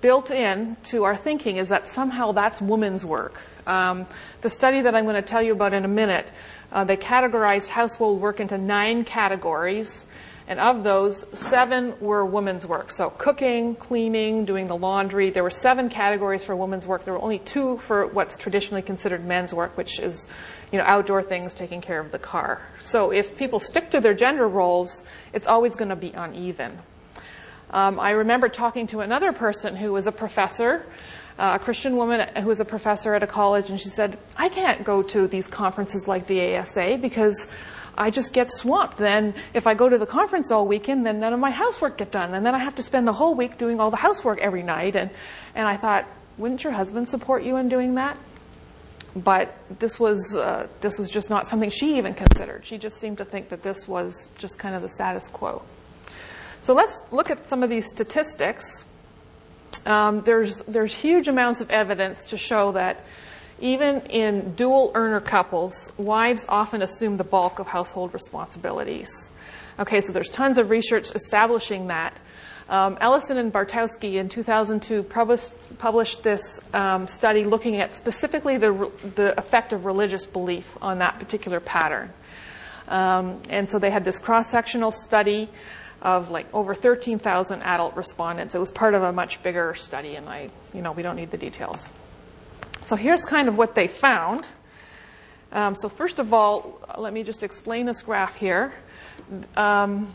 built 0.00 0.30
in 0.30 0.76
to 0.84 1.04
our 1.04 1.16
thinking 1.16 1.56
is 1.56 1.70
that 1.70 1.88
somehow 1.88 2.32
that's 2.32 2.60
women's 2.60 3.04
work. 3.04 3.40
Um, 3.66 4.06
the 4.42 4.50
study 4.50 4.82
that 4.82 4.94
I'm 4.94 5.04
going 5.04 5.16
to 5.16 5.22
tell 5.22 5.42
you 5.42 5.52
about 5.52 5.72
in 5.72 5.84
a 5.84 5.88
minute, 5.88 6.30
uh, 6.70 6.84
they 6.84 6.96
categorized 6.96 7.68
household 7.68 8.20
work 8.20 8.38
into 8.38 8.58
nine 8.58 9.04
categories. 9.04 10.04
And 10.46 10.60
of 10.60 10.84
those, 10.84 11.24
seven 11.32 11.94
were 12.00 12.24
women's 12.24 12.66
work. 12.66 12.92
So 12.92 13.08
cooking, 13.08 13.76
cleaning, 13.76 14.44
doing 14.44 14.66
the 14.66 14.76
laundry. 14.76 15.30
There 15.30 15.42
were 15.42 15.50
seven 15.50 15.88
categories 15.88 16.44
for 16.44 16.54
women's 16.54 16.86
work. 16.86 17.04
There 17.04 17.14
were 17.14 17.22
only 17.22 17.38
two 17.38 17.78
for 17.78 18.06
what's 18.06 18.36
traditionally 18.36 18.82
considered 18.82 19.24
men's 19.24 19.54
work, 19.54 19.76
which 19.78 19.98
is, 19.98 20.26
you 20.70 20.78
know, 20.78 20.84
outdoor 20.84 21.22
things, 21.22 21.54
taking 21.54 21.80
care 21.80 21.98
of 21.98 22.12
the 22.12 22.18
car. 22.18 22.60
So 22.80 23.10
if 23.10 23.38
people 23.38 23.58
stick 23.58 23.90
to 23.92 24.00
their 24.00 24.12
gender 24.12 24.46
roles, 24.46 25.04
it's 25.32 25.46
always 25.46 25.76
going 25.76 25.88
to 25.88 25.96
be 25.96 26.12
uneven. 26.12 26.78
Um, 27.70 27.98
I 27.98 28.10
remember 28.10 28.50
talking 28.50 28.86
to 28.88 29.00
another 29.00 29.32
person 29.32 29.74
who 29.74 29.94
was 29.94 30.06
a 30.06 30.12
professor, 30.12 30.84
uh, 31.38 31.58
a 31.60 31.64
Christian 31.64 31.96
woman 31.96 32.28
who 32.36 32.48
was 32.48 32.60
a 32.60 32.64
professor 32.66 33.14
at 33.14 33.22
a 33.22 33.26
college, 33.26 33.70
and 33.70 33.80
she 33.80 33.88
said, 33.88 34.18
I 34.36 34.50
can't 34.50 34.84
go 34.84 35.02
to 35.02 35.26
these 35.26 35.48
conferences 35.48 36.06
like 36.06 36.26
the 36.26 36.56
ASA 36.58 36.98
because 37.00 37.48
I 37.96 38.10
just 38.10 38.32
get 38.32 38.50
swamped. 38.50 38.98
Then 38.98 39.34
if 39.52 39.66
I 39.66 39.74
go 39.74 39.88
to 39.88 39.98
the 39.98 40.06
conference 40.06 40.50
all 40.50 40.66
weekend, 40.66 41.06
then 41.06 41.20
none 41.20 41.32
of 41.32 41.40
my 41.40 41.50
housework 41.50 41.98
get 41.98 42.10
done. 42.10 42.34
And 42.34 42.44
then 42.44 42.54
I 42.54 42.58
have 42.58 42.74
to 42.76 42.82
spend 42.82 43.06
the 43.06 43.12
whole 43.12 43.34
week 43.34 43.58
doing 43.58 43.80
all 43.80 43.90
the 43.90 43.96
housework 43.96 44.40
every 44.40 44.62
night. 44.62 44.96
And, 44.96 45.10
and 45.54 45.66
I 45.66 45.76
thought, 45.76 46.06
wouldn't 46.36 46.64
your 46.64 46.72
husband 46.72 47.08
support 47.08 47.44
you 47.44 47.56
in 47.56 47.68
doing 47.68 47.94
that? 47.94 48.18
But 49.16 49.56
this 49.78 50.00
was, 50.00 50.34
uh, 50.34 50.66
this 50.80 50.98
was 50.98 51.08
just 51.08 51.30
not 51.30 51.46
something 51.46 51.70
she 51.70 51.98
even 51.98 52.14
considered. 52.14 52.66
She 52.66 52.78
just 52.78 52.96
seemed 52.96 53.18
to 53.18 53.24
think 53.24 53.48
that 53.50 53.62
this 53.62 53.86
was 53.86 54.28
just 54.38 54.58
kind 54.58 54.74
of 54.74 54.82
the 54.82 54.88
status 54.88 55.28
quo. 55.28 55.62
So 56.60 56.74
let's 56.74 57.00
look 57.12 57.30
at 57.30 57.46
some 57.46 57.62
of 57.62 57.70
these 57.70 57.86
statistics. 57.86 58.84
Um, 59.86 60.22
there's, 60.22 60.58
there's 60.62 60.94
huge 60.94 61.28
amounts 61.28 61.60
of 61.60 61.70
evidence 61.70 62.30
to 62.30 62.38
show 62.38 62.72
that 62.72 63.04
even 63.60 64.00
in 64.02 64.54
dual 64.54 64.92
earner 64.94 65.20
couples, 65.20 65.92
wives 65.96 66.44
often 66.48 66.82
assume 66.82 67.16
the 67.16 67.24
bulk 67.24 67.58
of 67.58 67.66
household 67.66 68.12
responsibilities. 68.12 69.30
Okay, 69.78 70.00
so 70.00 70.12
there's 70.12 70.30
tons 70.30 70.58
of 70.58 70.70
research 70.70 71.14
establishing 71.14 71.88
that. 71.88 72.16
Um, 72.68 72.96
Ellison 73.00 73.36
and 73.36 73.52
Bartkowski 73.52 74.14
in 74.14 74.28
2002 74.28 75.02
published, 75.02 75.52
published 75.78 76.22
this 76.22 76.60
um, 76.72 77.06
study 77.08 77.44
looking 77.44 77.76
at 77.76 77.94
specifically 77.94 78.56
the, 78.56 78.90
the 79.16 79.38
effect 79.38 79.72
of 79.72 79.84
religious 79.84 80.26
belief 80.26 80.66
on 80.80 80.98
that 80.98 81.18
particular 81.18 81.60
pattern. 81.60 82.12
Um, 82.88 83.42
and 83.50 83.68
so 83.68 83.78
they 83.78 83.90
had 83.90 84.04
this 84.04 84.18
cross 84.18 84.50
sectional 84.50 84.92
study 84.92 85.48
of 86.00 86.30
like 86.30 86.46
over 86.54 86.74
13,000 86.74 87.62
adult 87.62 87.96
respondents. 87.96 88.54
It 88.54 88.58
was 88.58 88.70
part 88.70 88.94
of 88.94 89.02
a 89.02 89.12
much 89.12 89.42
bigger 89.42 89.74
study, 89.74 90.16
and 90.16 90.28
I, 90.28 90.50
you 90.72 90.82
know, 90.82 90.92
we 90.92 91.02
don't 91.02 91.16
need 91.16 91.30
the 91.30 91.38
details. 91.38 91.90
So 92.84 92.96
here's 92.96 93.24
kind 93.24 93.48
of 93.48 93.56
what 93.56 93.74
they 93.74 93.88
found. 93.88 94.46
Um, 95.52 95.74
so 95.74 95.88
first 95.88 96.18
of 96.18 96.34
all, 96.34 96.82
let 96.98 97.14
me 97.14 97.22
just 97.22 97.42
explain 97.42 97.86
this 97.86 98.02
graph 98.02 98.36
here. 98.36 98.74
Um, 99.56 100.14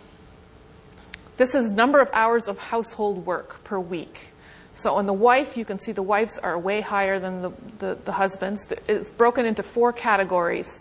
this 1.37 1.55
is 1.55 1.71
number 1.71 1.99
of 1.99 2.11
hours 2.13 2.47
of 2.47 2.59
household 2.59 3.25
work 3.25 3.63
per 3.63 3.79
week. 3.79 4.27
So 4.75 4.93
on 4.93 5.07
the 5.07 5.13
wife, 5.13 5.57
you 5.57 5.65
can 5.65 5.79
see 5.79 5.93
the 5.93 6.03
wives 6.03 6.37
are 6.37 6.59
way 6.59 6.81
higher 6.81 7.19
than 7.19 7.41
the, 7.41 7.51
the, 7.79 7.97
the 8.05 8.11
husbands. 8.11 8.71
It's 8.87 9.09
broken 9.09 9.47
into 9.47 9.63
four 9.63 9.91
categories 9.91 10.79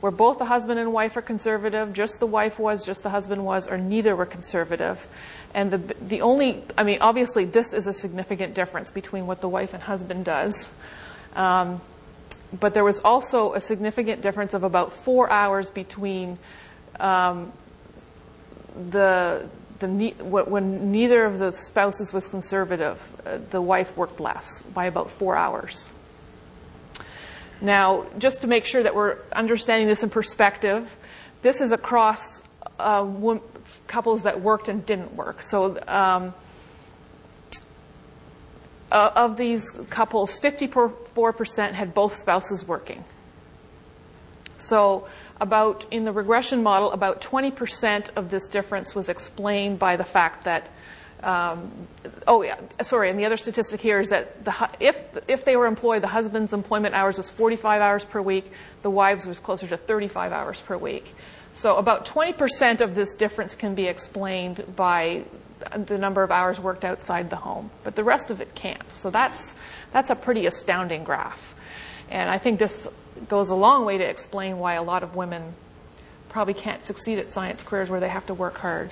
where 0.00 0.12
both 0.12 0.38
the 0.38 0.46
husband 0.46 0.80
and 0.80 0.90
wife 0.90 1.18
are 1.18 1.22
conservative, 1.22 1.92
just 1.92 2.18
the 2.18 2.26
wife 2.26 2.58
was, 2.58 2.84
just 2.86 3.02
the 3.02 3.10
husband 3.10 3.44
was, 3.44 3.66
or 3.66 3.76
neither 3.76 4.16
were 4.16 4.26
conservative. 4.26 5.06
And 5.52 5.70
the, 5.70 5.78
the 6.00 6.22
only, 6.22 6.64
I 6.78 6.82
mean, 6.82 6.98
obviously 7.02 7.44
this 7.44 7.74
is 7.74 7.86
a 7.86 7.92
significant 7.92 8.54
difference 8.54 8.90
between 8.90 9.26
what 9.26 9.42
the 9.42 9.48
wife 9.48 9.74
and 9.74 9.82
husband 9.82 10.24
does. 10.24 10.70
Um, 11.36 11.80
but 12.58 12.74
there 12.74 12.84
was 12.84 12.98
also 13.00 13.52
a 13.52 13.60
significant 13.60 14.22
difference 14.22 14.54
of 14.54 14.64
about 14.64 14.92
four 14.92 15.30
hours 15.30 15.70
between 15.70 16.38
um, 16.98 17.52
the 18.90 19.48
the 19.78 20.14
when 20.22 20.90
neither 20.90 21.26
of 21.26 21.38
the 21.38 21.52
spouses 21.52 22.10
was 22.10 22.28
conservative, 22.28 23.02
uh, 23.26 23.38
the 23.50 23.60
wife 23.60 23.94
worked 23.94 24.18
less 24.20 24.62
by 24.72 24.86
about 24.86 25.10
four 25.10 25.36
hours. 25.36 25.90
Now, 27.60 28.06
just 28.18 28.40
to 28.40 28.46
make 28.46 28.64
sure 28.64 28.82
that 28.82 28.94
we're 28.94 29.18
understanding 29.32 29.86
this 29.86 30.02
in 30.02 30.08
perspective, 30.08 30.96
this 31.42 31.60
is 31.60 31.72
across 31.72 32.40
uh, 32.78 33.06
couples 33.86 34.22
that 34.22 34.40
worked 34.40 34.68
and 34.68 34.84
didn't 34.86 35.14
work. 35.14 35.42
So. 35.42 35.78
Um, 35.86 36.34
uh, 38.90 39.12
of 39.14 39.36
these 39.36 39.70
couples, 39.90 40.38
54% 40.38 41.72
had 41.72 41.94
both 41.94 42.14
spouses 42.14 42.66
working. 42.66 43.04
So, 44.58 45.06
about 45.40 45.84
in 45.90 46.04
the 46.04 46.12
regression 46.12 46.62
model, 46.62 46.92
about 46.92 47.20
20% 47.20 48.10
of 48.16 48.30
this 48.30 48.48
difference 48.48 48.94
was 48.94 49.08
explained 49.08 49.78
by 49.78 49.96
the 49.96 50.04
fact 50.04 50.44
that. 50.44 50.68
Um, 51.22 51.72
oh 52.26 52.42
yeah, 52.42 52.60
sorry. 52.82 53.08
And 53.08 53.18
the 53.18 53.24
other 53.24 53.38
statistic 53.38 53.80
here 53.80 54.00
is 54.00 54.10
that 54.10 54.44
the, 54.44 54.54
if 54.80 55.02
if 55.26 55.46
they 55.46 55.56
were 55.56 55.66
employed, 55.66 56.02
the 56.02 56.08
husband's 56.08 56.52
employment 56.52 56.94
hours 56.94 57.16
was 57.16 57.30
45 57.30 57.80
hours 57.80 58.04
per 58.04 58.20
week. 58.20 58.52
The 58.82 58.90
wives 58.90 59.26
was 59.26 59.40
closer 59.40 59.66
to 59.66 59.78
35 59.78 60.32
hours 60.32 60.60
per 60.60 60.76
week. 60.76 61.14
So 61.56 61.76
about 61.76 62.04
20% 62.04 62.82
of 62.82 62.94
this 62.94 63.14
difference 63.14 63.54
can 63.54 63.74
be 63.74 63.86
explained 63.86 64.62
by 64.76 65.24
the 65.74 65.98
number 65.98 66.22
of 66.22 66.30
hours 66.30 66.60
worked 66.60 66.84
outside 66.84 67.30
the 67.30 67.36
home, 67.36 67.70
but 67.84 67.96
the 67.96 68.04
rest 68.04 68.30
of 68.30 68.40
it 68.40 68.54
can't. 68.54 68.90
So 68.92 69.10
that's, 69.10 69.54
that's 69.92 70.10
a 70.10 70.14
pretty 70.14 70.46
astounding 70.46 71.04
graph. 71.04 71.54
And 72.10 72.28
I 72.28 72.38
think 72.38 72.58
this 72.58 72.86
goes 73.28 73.48
a 73.48 73.54
long 73.54 73.84
way 73.84 73.98
to 73.98 74.04
explain 74.04 74.58
why 74.58 74.74
a 74.74 74.82
lot 74.82 75.02
of 75.02 75.16
women 75.16 75.54
probably 76.28 76.54
can't 76.54 76.84
succeed 76.84 77.18
at 77.18 77.30
science 77.30 77.62
careers 77.62 77.88
where 77.88 78.00
they 78.00 78.08
have 78.08 78.26
to 78.26 78.34
work 78.34 78.58
hard 78.58 78.90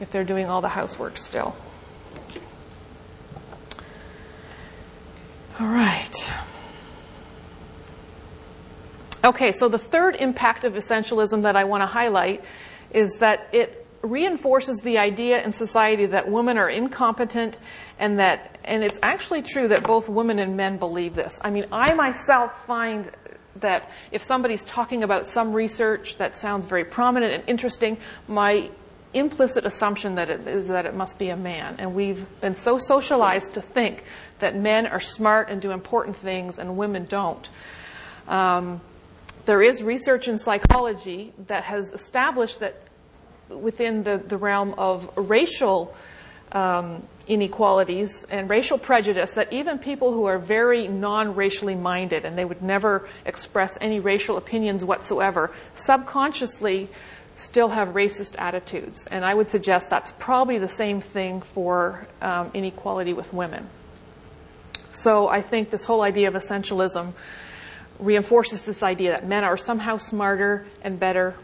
if 0.00 0.10
they're 0.10 0.24
doing 0.24 0.46
all 0.46 0.60
the 0.60 0.68
housework 0.68 1.18
still. 1.18 1.54
All 5.58 5.66
right. 5.66 6.32
Okay, 9.22 9.52
so 9.52 9.68
the 9.68 9.78
third 9.78 10.16
impact 10.16 10.64
of 10.64 10.72
essentialism 10.72 11.42
that 11.42 11.54
I 11.54 11.64
want 11.64 11.82
to 11.82 11.86
highlight 11.86 12.42
is 12.92 13.18
that 13.20 13.48
it 13.52 13.79
reinforces 14.02 14.80
the 14.82 14.98
idea 14.98 15.42
in 15.42 15.52
society 15.52 16.06
that 16.06 16.30
women 16.30 16.56
are 16.56 16.68
incompetent 16.68 17.58
and 17.98 18.18
that 18.18 18.58
and 18.64 18.84
it's 18.84 18.98
actually 19.02 19.42
true 19.42 19.68
that 19.68 19.84
both 19.84 20.08
women 20.08 20.38
and 20.38 20.56
men 20.56 20.78
believe 20.78 21.14
this. 21.14 21.38
I 21.42 21.50
mean, 21.50 21.66
I 21.72 21.94
myself 21.94 22.66
find 22.66 23.10
that 23.56 23.90
if 24.12 24.22
somebody's 24.22 24.62
talking 24.62 25.02
about 25.02 25.26
some 25.26 25.52
research 25.52 26.16
that 26.18 26.36
sounds 26.36 26.66
very 26.66 26.84
prominent 26.84 27.32
and 27.32 27.48
interesting, 27.48 27.98
my 28.28 28.70
implicit 29.12 29.66
assumption 29.66 30.14
that 30.14 30.30
it 30.30 30.46
is 30.46 30.68
that 30.68 30.86
it 30.86 30.94
must 30.94 31.18
be 31.18 31.30
a 31.30 31.36
man. 31.36 31.76
And 31.78 31.94
we've 31.94 32.26
been 32.40 32.54
so 32.54 32.78
socialized 32.78 33.54
to 33.54 33.60
think 33.60 34.04
that 34.38 34.54
men 34.54 34.86
are 34.86 35.00
smart 35.00 35.50
and 35.50 35.60
do 35.60 35.72
important 35.72 36.16
things 36.16 36.58
and 36.58 36.76
women 36.76 37.06
don't. 37.06 37.48
Um, 38.28 38.80
there 39.46 39.62
is 39.62 39.82
research 39.82 40.28
in 40.28 40.38
psychology 40.38 41.32
that 41.48 41.64
has 41.64 41.92
established 41.92 42.60
that 42.60 42.80
within 43.50 44.02
the, 44.02 44.18
the 44.18 44.36
realm 44.36 44.74
of 44.78 45.10
racial 45.16 45.94
um, 46.52 47.02
inequalities 47.26 48.26
and 48.30 48.50
racial 48.50 48.76
prejudice 48.76 49.34
that 49.34 49.52
even 49.52 49.78
people 49.78 50.12
who 50.12 50.24
are 50.24 50.38
very 50.38 50.88
non-racially 50.88 51.76
minded 51.76 52.24
and 52.24 52.36
they 52.36 52.44
would 52.44 52.60
never 52.60 53.08
express 53.24 53.78
any 53.80 54.00
racial 54.00 54.36
opinions 54.36 54.84
whatsoever 54.84 55.52
subconsciously 55.74 56.88
still 57.36 57.68
have 57.68 57.88
racist 57.90 58.34
attitudes. 58.38 59.06
And 59.06 59.24
i 59.24 59.32
would 59.32 59.48
suggest 59.48 59.90
that's 59.90 60.12
probably 60.18 60.58
the 60.58 60.68
same 60.68 61.00
thing 61.00 61.40
for 61.40 62.06
um, 62.20 62.50
inequality 62.52 63.12
with 63.12 63.32
women. 63.32 63.68
So 64.90 65.28
i 65.28 65.40
think 65.40 65.70
this 65.70 65.84
whole 65.84 66.02
idea 66.02 66.28
of 66.28 66.34
essentialism 66.34 67.12
reinforces 68.00 68.64
this 68.64 68.82
idea 68.82 69.12
that 69.12 69.26
men 69.26 69.44
are 69.44 69.56
somehow 69.56 69.98
smarter 69.98 70.66
and 70.82 70.98
better 70.98 71.36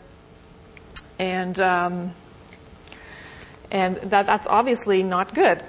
and 1.18 1.58
um, 1.60 2.14
and 3.70 3.96
that, 3.96 4.26
that's 4.26 4.46
obviously 4.46 5.02
not 5.02 5.34
good. 5.34 5.62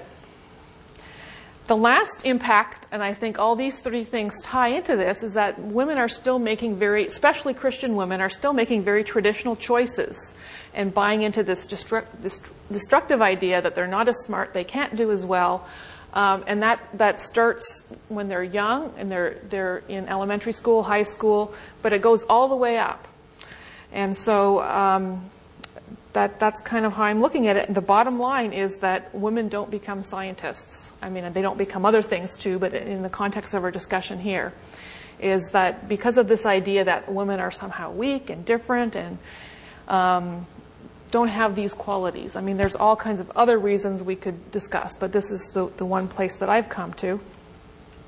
The 1.66 1.76
last 1.76 2.24
impact, 2.24 2.86
and 2.90 3.02
I 3.02 3.12
think 3.12 3.38
all 3.38 3.54
these 3.54 3.80
three 3.80 4.04
things 4.04 4.40
tie 4.40 4.68
into 4.68 4.96
this, 4.96 5.22
is 5.22 5.34
that 5.34 5.60
women 5.60 5.98
are 5.98 6.08
still 6.08 6.38
making 6.38 6.76
very, 6.76 7.06
especially 7.06 7.52
Christian 7.52 7.94
women, 7.94 8.22
are 8.22 8.30
still 8.30 8.54
making 8.54 8.84
very 8.84 9.04
traditional 9.04 9.54
choices 9.54 10.32
and 10.72 10.94
buying 10.94 11.22
into 11.22 11.42
this 11.42 11.66
destructive 11.66 13.20
idea 13.20 13.60
that 13.60 13.74
they're 13.74 13.86
not 13.86 14.08
as 14.08 14.16
smart, 14.20 14.54
they 14.54 14.64
can't 14.64 14.96
do 14.96 15.10
as 15.10 15.26
well. 15.26 15.66
Um, 16.14 16.42
and 16.46 16.62
that, 16.62 16.88
that 16.94 17.20
starts 17.20 17.84
when 18.08 18.28
they're 18.28 18.42
young 18.42 18.94
and 18.96 19.12
they're, 19.12 19.36
they're 19.50 19.82
in 19.88 20.08
elementary 20.08 20.54
school, 20.54 20.82
high 20.82 21.02
school, 21.02 21.52
but 21.82 21.92
it 21.92 22.00
goes 22.00 22.22
all 22.22 22.48
the 22.48 22.56
way 22.56 22.78
up. 22.78 23.06
And 23.92 24.16
so 24.16 24.62
um, 24.62 25.30
that, 26.18 26.40
that's 26.40 26.60
kind 26.62 26.84
of 26.84 26.92
how 26.94 27.04
I'm 27.04 27.20
looking 27.20 27.46
at 27.46 27.56
it. 27.56 27.68
And 27.68 27.76
The 27.76 27.80
bottom 27.80 28.18
line 28.18 28.52
is 28.52 28.78
that 28.78 29.14
women 29.14 29.48
don't 29.48 29.70
become 29.70 30.02
scientists. 30.02 30.92
I 31.00 31.10
mean, 31.10 31.32
they 31.32 31.42
don't 31.42 31.56
become 31.56 31.86
other 31.86 32.02
things 32.02 32.36
too, 32.36 32.58
but 32.58 32.74
in 32.74 33.02
the 33.02 33.08
context 33.08 33.54
of 33.54 33.62
our 33.62 33.70
discussion 33.70 34.18
here, 34.18 34.52
is 35.20 35.50
that 35.52 35.88
because 35.88 36.18
of 36.18 36.26
this 36.26 36.44
idea 36.44 36.84
that 36.84 37.10
women 37.10 37.38
are 37.38 37.52
somehow 37.52 37.92
weak 37.92 38.30
and 38.30 38.44
different 38.44 38.96
and 38.96 39.18
um, 39.86 40.44
don't 41.12 41.28
have 41.28 41.54
these 41.54 41.72
qualities. 41.72 42.34
I 42.34 42.40
mean, 42.40 42.56
there's 42.56 42.74
all 42.74 42.96
kinds 42.96 43.20
of 43.20 43.30
other 43.36 43.56
reasons 43.56 44.02
we 44.02 44.16
could 44.16 44.50
discuss, 44.50 44.96
but 44.96 45.12
this 45.12 45.30
is 45.30 45.52
the, 45.54 45.68
the 45.76 45.86
one 45.86 46.08
place 46.08 46.38
that 46.38 46.48
I've 46.48 46.68
come 46.68 46.94
to. 46.94 47.20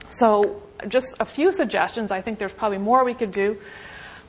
So, 0.08 0.62
just 0.88 1.14
a 1.20 1.24
few 1.24 1.52
suggestions. 1.52 2.10
I 2.10 2.22
think 2.22 2.40
there's 2.40 2.52
probably 2.52 2.78
more 2.78 3.04
we 3.04 3.14
could 3.14 3.30
do. 3.30 3.58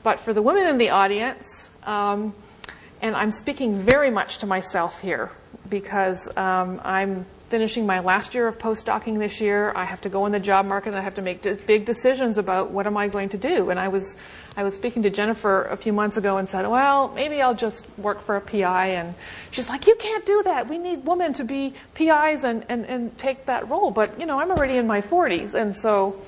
But 0.04 0.20
for 0.20 0.32
the 0.32 0.42
women 0.42 0.68
in 0.68 0.78
the 0.78 0.90
audience, 0.90 1.70
um, 1.82 2.32
and 3.02 3.16
I'm 3.16 3.32
speaking 3.32 3.82
very 3.82 4.10
much 4.10 4.38
to 4.38 4.46
myself 4.46 5.00
here 5.00 5.30
because 5.68 6.28
um, 6.36 6.80
I'm 6.84 7.26
finishing 7.48 7.84
my 7.84 8.00
last 8.00 8.34
year 8.34 8.46
of 8.48 8.58
postdocing 8.58 9.18
this 9.18 9.40
year. 9.40 9.72
I 9.76 9.84
have 9.84 10.00
to 10.02 10.08
go 10.08 10.24
in 10.24 10.32
the 10.32 10.40
job 10.40 10.64
market 10.64 10.90
and 10.90 10.98
I 10.98 11.02
have 11.02 11.16
to 11.16 11.22
make 11.22 11.42
big 11.66 11.84
decisions 11.84 12.38
about 12.38 12.70
what 12.70 12.86
am 12.86 12.96
I 12.96 13.08
going 13.08 13.28
to 13.30 13.36
do. 13.36 13.68
And 13.68 13.78
I 13.78 13.88
was, 13.88 14.16
I 14.56 14.62
was 14.62 14.74
speaking 14.74 15.02
to 15.02 15.10
Jennifer 15.10 15.64
a 15.64 15.76
few 15.76 15.92
months 15.92 16.16
ago 16.16 16.38
and 16.38 16.48
said, 16.48 16.66
well, 16.66 17.08
maybe 17.08 17.42
I'll 17.42 17.54
just 17.54 17.86
work 17.98 18.24
for 18.24 18.36
a 18.36 18.40
PI. 18.40 18.86
And 18.92 19.14
she's 19.50 19.68
like, 19.68 19.86
you 19.86 19.96
can't 19.96 20.24
do 20.24 20.44
that. 20.44 20.68
We 20.68 20.78
need 20.78 21.04
women 21.04 21.34
to 21.34 21.44
be 21.44 21.74
PIs 21.94 22.44
and, 22.44 22.64
and, 22.68 22.86
and 22.86 23.18
take 23.18 23.44
that 23.46 23.68
role. 23.68 23.90
But, 23.90 24.18
you 24.18 24.26
know, 24.26 24.38
I'm 24.40 24.50
already 24.50 24.78
in 24.78 24.86
my 24.86 25.02
40s. 25.02 25.52
And 25.54 25.76
so, 25.76 26.22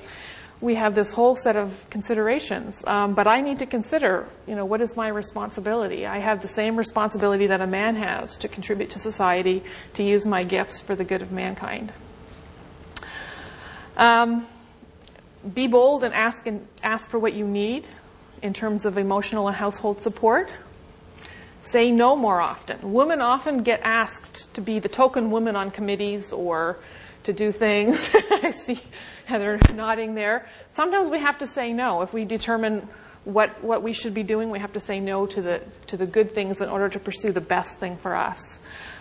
we 0.61 0.75
have 0.75 0.95
this 0.95 1.11
whole 1.11 1.35
set 1.35 1.55
of 1.55 1.85
considerations. 1.89 2.83
Um, 2.87 3.13
but 3.13 3.27
I 3.27 3.41
need 3.41 3.59
to 3.59 3.65
consider, 3.65 4.27
you 4.47 4.55
know, 4.55 4.65
what 4.65 4.81
is 4.81 4.95
my 4.95 5.09
responsibility? 5.09 6.05
I 6.05 6.19
have 6.19 6.41
the 6.41 6.47
same 6.47 6.77
responsibility 6.77 7.47
that 7.47 7.61
a 7.61 7.67
man 7.67 7.95
has 7.95 8.37
to 8.37 8.47
contribute 8.47 8.91
to 8.91 8.99
society, 8.99 9.63
to 9.95 10.03
use 10.03 10.25
my 10.25 10.43
gifts 10.43 10.79
for 10.79 10.95
the 10.95 11.03
good 11.03 11.21
of 11.21 11.31
mankind. 11.31 11.91
Um, 13.97 14.47
be 15.53 15.67
bold 15.67 16.03
and 16.03 16.13
ask 16.13 16.47
and 16.47 16.67
ask 16.81 17.09
for 17.09 17.19
what 17.19 17.33
you 17.33 17.45
need 17.45 17.87
in 18.41 18.53
terms 18.53 18.85
of 18.85 18.97
emotional 18.97 19.47
and 19.47 19.55
household 19.55 20.01
support. 20.01 20.49
Say 21.61 21.91
no 21.91 22.15
more 22.15 22.41
often. 22.41 22.93
Women 22.93 23.21
often 23.21 23.63
get 23.63 23.81
asked 23.83 24.53
to 24.53 24.61
be 24.61 24.79
the 24.79 24.89
token 24.89 25.31
woman 25.31 25.55
on 25.55 25.71
committees 25.71 26.31
or 26.31 26.77
to 27.23 27.33
do 27.33 27.51
things. 27.51 27.99
I 28.13 28.51
see 28.51 28.81
Heather 29.25 29.59
nodding 29.73 30.15
there. 30.15 30.47
Sometimes 30.69 31.09
we 31.09 31.19
have 31.19 31.39
to 31.39 31.47
say 31.47 31.73
no. 31.73 32.01
If 32.01 32.13
we 32.13 32.25
determine 32.25 32.87
what, 33.23 33.63
what 33.63 33.81
we 33.83 33.91
should 33.91 34.13
be 34.13 34.23
doing, 34.23 34.49
we 34.49 34.59
have 34.59 34.73
to 34.73 34.79
say 34.79 34.99
no 34.99 35.25
to 35.25 35.41
the, 35.41 35.61
to 35.87 35.97
the 35.97 36.05
good 36.05 36.33
things 36.33 36.61
in 36.61 36.69
order 36.69 36.89
to 36.89 36.99
pursue 36.99 37.31
the 37.31 37.41
best 37.41 37.79
thing 37.79 37.97
for 37.97 38.15
us. 38.15 38.59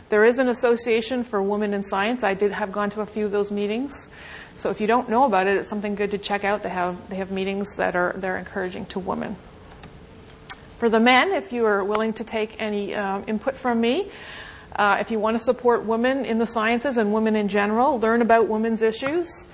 There 0.08 0.24
is 0.24 0.38
an 0.38 0.48
association 0.48 1.24
for 1.24 1.42
women 1.42 1.74
in 1.74 1.82
science. 1.82 2.24
I 2.24 2.34
did 2.34 2.52
have 2.52 2.72
gone 2.72 2.90
to 2.90 3.00
a 3.00 3.06
few 3.06 3.26
of 3.26 3.32
those 3.32 3.50
meetings. 3.50 4.08
So 4.56 4.70
if 4.70 4.80
you 4.80 4.86
don't 4.86 5.08
know 5.08 5.24
about 5.24 5.46
it, 5.46 5.56
it's 5.56 5.68
something 5.68 5.94
good 5.94 6.12
to 6.12 6.18
check 6.18 6.44
out. 6.44 6.62
They 6.62 6.68
have, 6.68 7.08
they 7.10 7.16
have 7.16 7.30
meetings 7.30 7.76
that 7.76 7.96
are, 7.96 8.14
they're 8.16 8.36
encouraging 8.36 8.86
to 8.86 8.98
women. 8.98 9.36
For 10.78 10.88
the 10.88 11.00
men, 11.00 11.32
if 11.32 11.52
you 11.52 11.66
are 11.66 11.82
willing 11.82 12.12
to 12.14 12.24
take 12.24 12.60
any 12.60 12.94
um, 12.94 13.24
input 13.26 13.56
from 13.56 13.80
me, 13.80 14.10
uh, 14.76 14.98
if 15.00 15.10
you 15.10 15.18
want 15.18 15.36
to 15.36 15.38
support 15.38 15.84
women 15.84 16.24
in 16.24 16.38
the 16.38 16.46
sciences 16.46 16.96
and 16.96 17.12
women 17.12 17.36
in 17.36 17.48
general, 17.48 17.98
learn 18.00 18.22
about 18.22 18.48
women's 18.48 18.82
issues, 18.82 19.48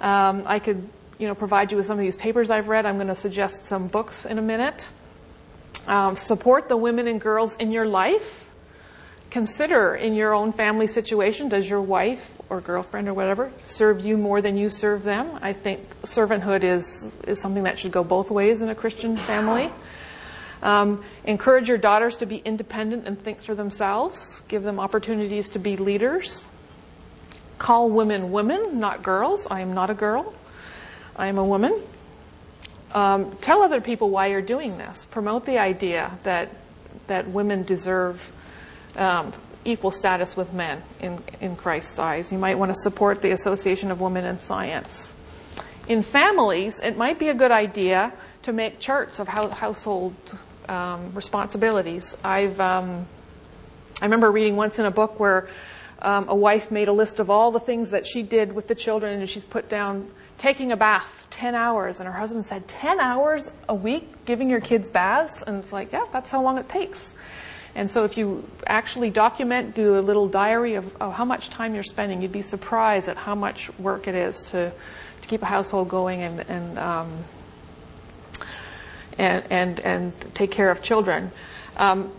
um, 0.00 0.44
I 0.46 0.58
could, 0.58 0.88
you 1.18 1.26
know, 1.26 1.34
provide 1.34 1.70
you 1.70 1.76
with 1.76 1.86
some 1.86 1.98
of 1.98 2.02
these 2.02 2.16
papers 2.16 2.50
I've 2.50 2.68
read. 2.68 2.86
I'm 2.86 2.96
going 2.96 3.08
to 3.08 3.16
suggest 3.16 3.64
some 3.66 3.88
books 3.88 4.26
in 4.26 4.38
a 4.38 4.42
minute. 4.42 4.88
Um, 5.86 6.16
support 6.16 6.68
the 6.68 6.76
women 6.76 7.06
and 7.06 7.20
girls 7.20 7.54
in 7.56 7.72
your 7.72 7.86
life. 7.86 8.44
Consider 9.30 9.94
in 9.94 10.14
your 10.14 10.34
own 10.34 10.52
family 10.52 10.86
situation, 10.86 11.48
does 11.48 11.68
your 11.68 11.80
wife 11.80 12.32
or 12.48 12.60
girlfriend 12.60 13.08
or 13.08 13.14
whatever 13.14 13.50
serve 13.64 14.04
you 14.04 14.16
more 14.16 14.40
than 14.40 14.56
you 14.56 14.70
serve 14.70 15.02
them? 15.02 15.38
I 15.42 15.52
think 15.52 15.80
servanthood 16.02 16.62
is, 16.62 17.14
is 17.26 17.40
something 17.42 17.64
that 17.64 17.78
should 17.78 17.92
go 17.92 18.04
both 18.04 18.30
ways 18.30 18.62
in 18.62 18.68
a 18.68 18.74
Christian 18.74 19.16
family. 19.16 19.70
Um, 20.62 21.04
encourage 21.24 21.68
your 21.68 21.78
daughters 21.78 22.16
to 22.18 22.26
be 22.26 22.36
independent 22.38 23.06
and 23.06 23.20
think 23.20 23.42
for 23.42 23.54
themselves. 23.54 24.42
Give 24.48 24.62
them 24.62 24.80
opportunities 24.80 25.50
to 25.50 25.58
be 25.58 25.76
leaders. 25.76 26.44
Call 27.58 27.90
women 27.90 28.32
women, 28.32 28.78
not 28.80 29.02
girls. 29.02 29.46
I 29.50 29.60
am 29.60 29.74
not 29.74 29.90
a 29.90 29.94
girl. 29.94 30.34
I 31.16 31.28
am 31.28 31.38
a 31.38 31.44
woman. 31.44 31.80
Um, 32.92 33.36
tell 33.40 33.62
other 33.62 33.80
people 33.80 34.10
why 34.10 34.28
you're 34.28 34.42
doing 34.42 34.78
this. 34.78 35.06
Promote 35.06 35.46
the 35.46 35.58
idea 35.58 36.18
that 36.22 36.50
that 37.06 37.28
women 37.28 37.62
deserve 37.62 38.20
um, 38.96 39.32
equal 39.64 39.90
status 39.90 40.36
with 40.36 40.52
men 40.52 40.82
in 41.00 41.18
in 41.40 41.56
Christ's 41.56 41.98
eyes. 41.98 42.30
You 42.30 42.38
might 42.38 42.58
want 42.58 42.70
to 42.70 42.80
support 42.80 43.22
the 43.22 43.32
Association 43.32 43.90
of 43.90 44.00
Women 44.00 44.24
in 44.24 44.38
Science. 44.38 45.12
In 45.88 46.02
families, 46.02 46.80
it 46.80 46.96
might 46.96 47.18
be 47.18 47.28
a 47.28 47.34
good 47.34 47.52
idea 47.52 48.12
to 48.42 48.52
make 48.52 48.80
charts 48.80 49.18
of 49.18 49.28
how, 49.28 49.48
household 49.48 50.14
um, 50.68 51.14
responsibilities. 51.14 52.16
I've 52.24 52.58
um, 52.60 53.06
I 54.00 54.04
remember 54.04 54.30
reading 54.30 54.56
once 54.56 54.78
in 54.78 54.84
a 54.84 54.90
book 54.90 55.18
where 55.18 55.48
um, 56.00 56.28
a 56.28 56.34
wife 56.34 56.70
made 56.70 56.88
a 56.88 56.92
list 56.92 57.20
of 57.20 57.30
all 57.30 57.50
the 57.50 57.60
things 57.60 57.90
that 57.90 58.06
she 58.06 58.22
did 58.22 58.52
with 58.52 58.68
the 58.68 58.74
children, 58.74 59.18
and 59.20 59.28
she's 59.28 59.44
put 59.44 59.68
down 59.68 60.10
taking 60.38 60.72
a 60.72 60.76
bath 60.76 61.26
10 61.30 61.54
hours. 61.54 62.00
And 62.00 62.06
her 62.06 62.18
husband 62.18 62.44
said, 62.44 62.68
10 62.68 63.00
hours 63.00 63.50
a 63.68 63.74
week 63.74 64.24
giving 64.24 64.50
your 64.50 64.60
kids 64.60 64.90
baths? 64.90 65.42
And 65.46 65.62
it's 65.62 65.72
like, 65.72 65.92
yeah, 65.92 66.04
that's 66.12 66.30
how 66.30 66.42
long 66.42 66.58
it 66.58 66.68
takes. 66.68 67.12
And 67.74 67.90
so 67.90 68.04
if 68.04 68.16
you 68.16 68.48
actually 68.66 69.10
document, 69.10 69.74
do 69.74 69.98
a 69.98 70.00
little 70.00 70.28
diary 70.28 70.74
of, 70.74 70.96
of 70.96 71.12
how 71.12 71.26
much 71.26 71.50
time 71.50 71.74
you're 71.74 71.82
spending, 71.82 72.22
you'd 72.22 72.32
be 72.32 72.42
surprised 72.42 73.08
at 73.08 73.18
how 73.18 73.34
much 73.34 73.70
work 73.78 74.08
it 74.08 74.14
is 74.14 74.42
to, 74.44 74.72
to 75.22 75.28
keep 75.28 75.42
a 75.42 75.46
household 75.46 75.88
going 75.90 76.22
and, 76.22 76.40
and, 76.40 76.78
um, 76.78 77.24
and, 79.18 79.44
and, 79.50 79.80
and 79.80 80.34
take 80.34 80.50
care 80.50 80.70
of 80.70 80.82
children. 80.82 81.30
Um, 81.76 82.10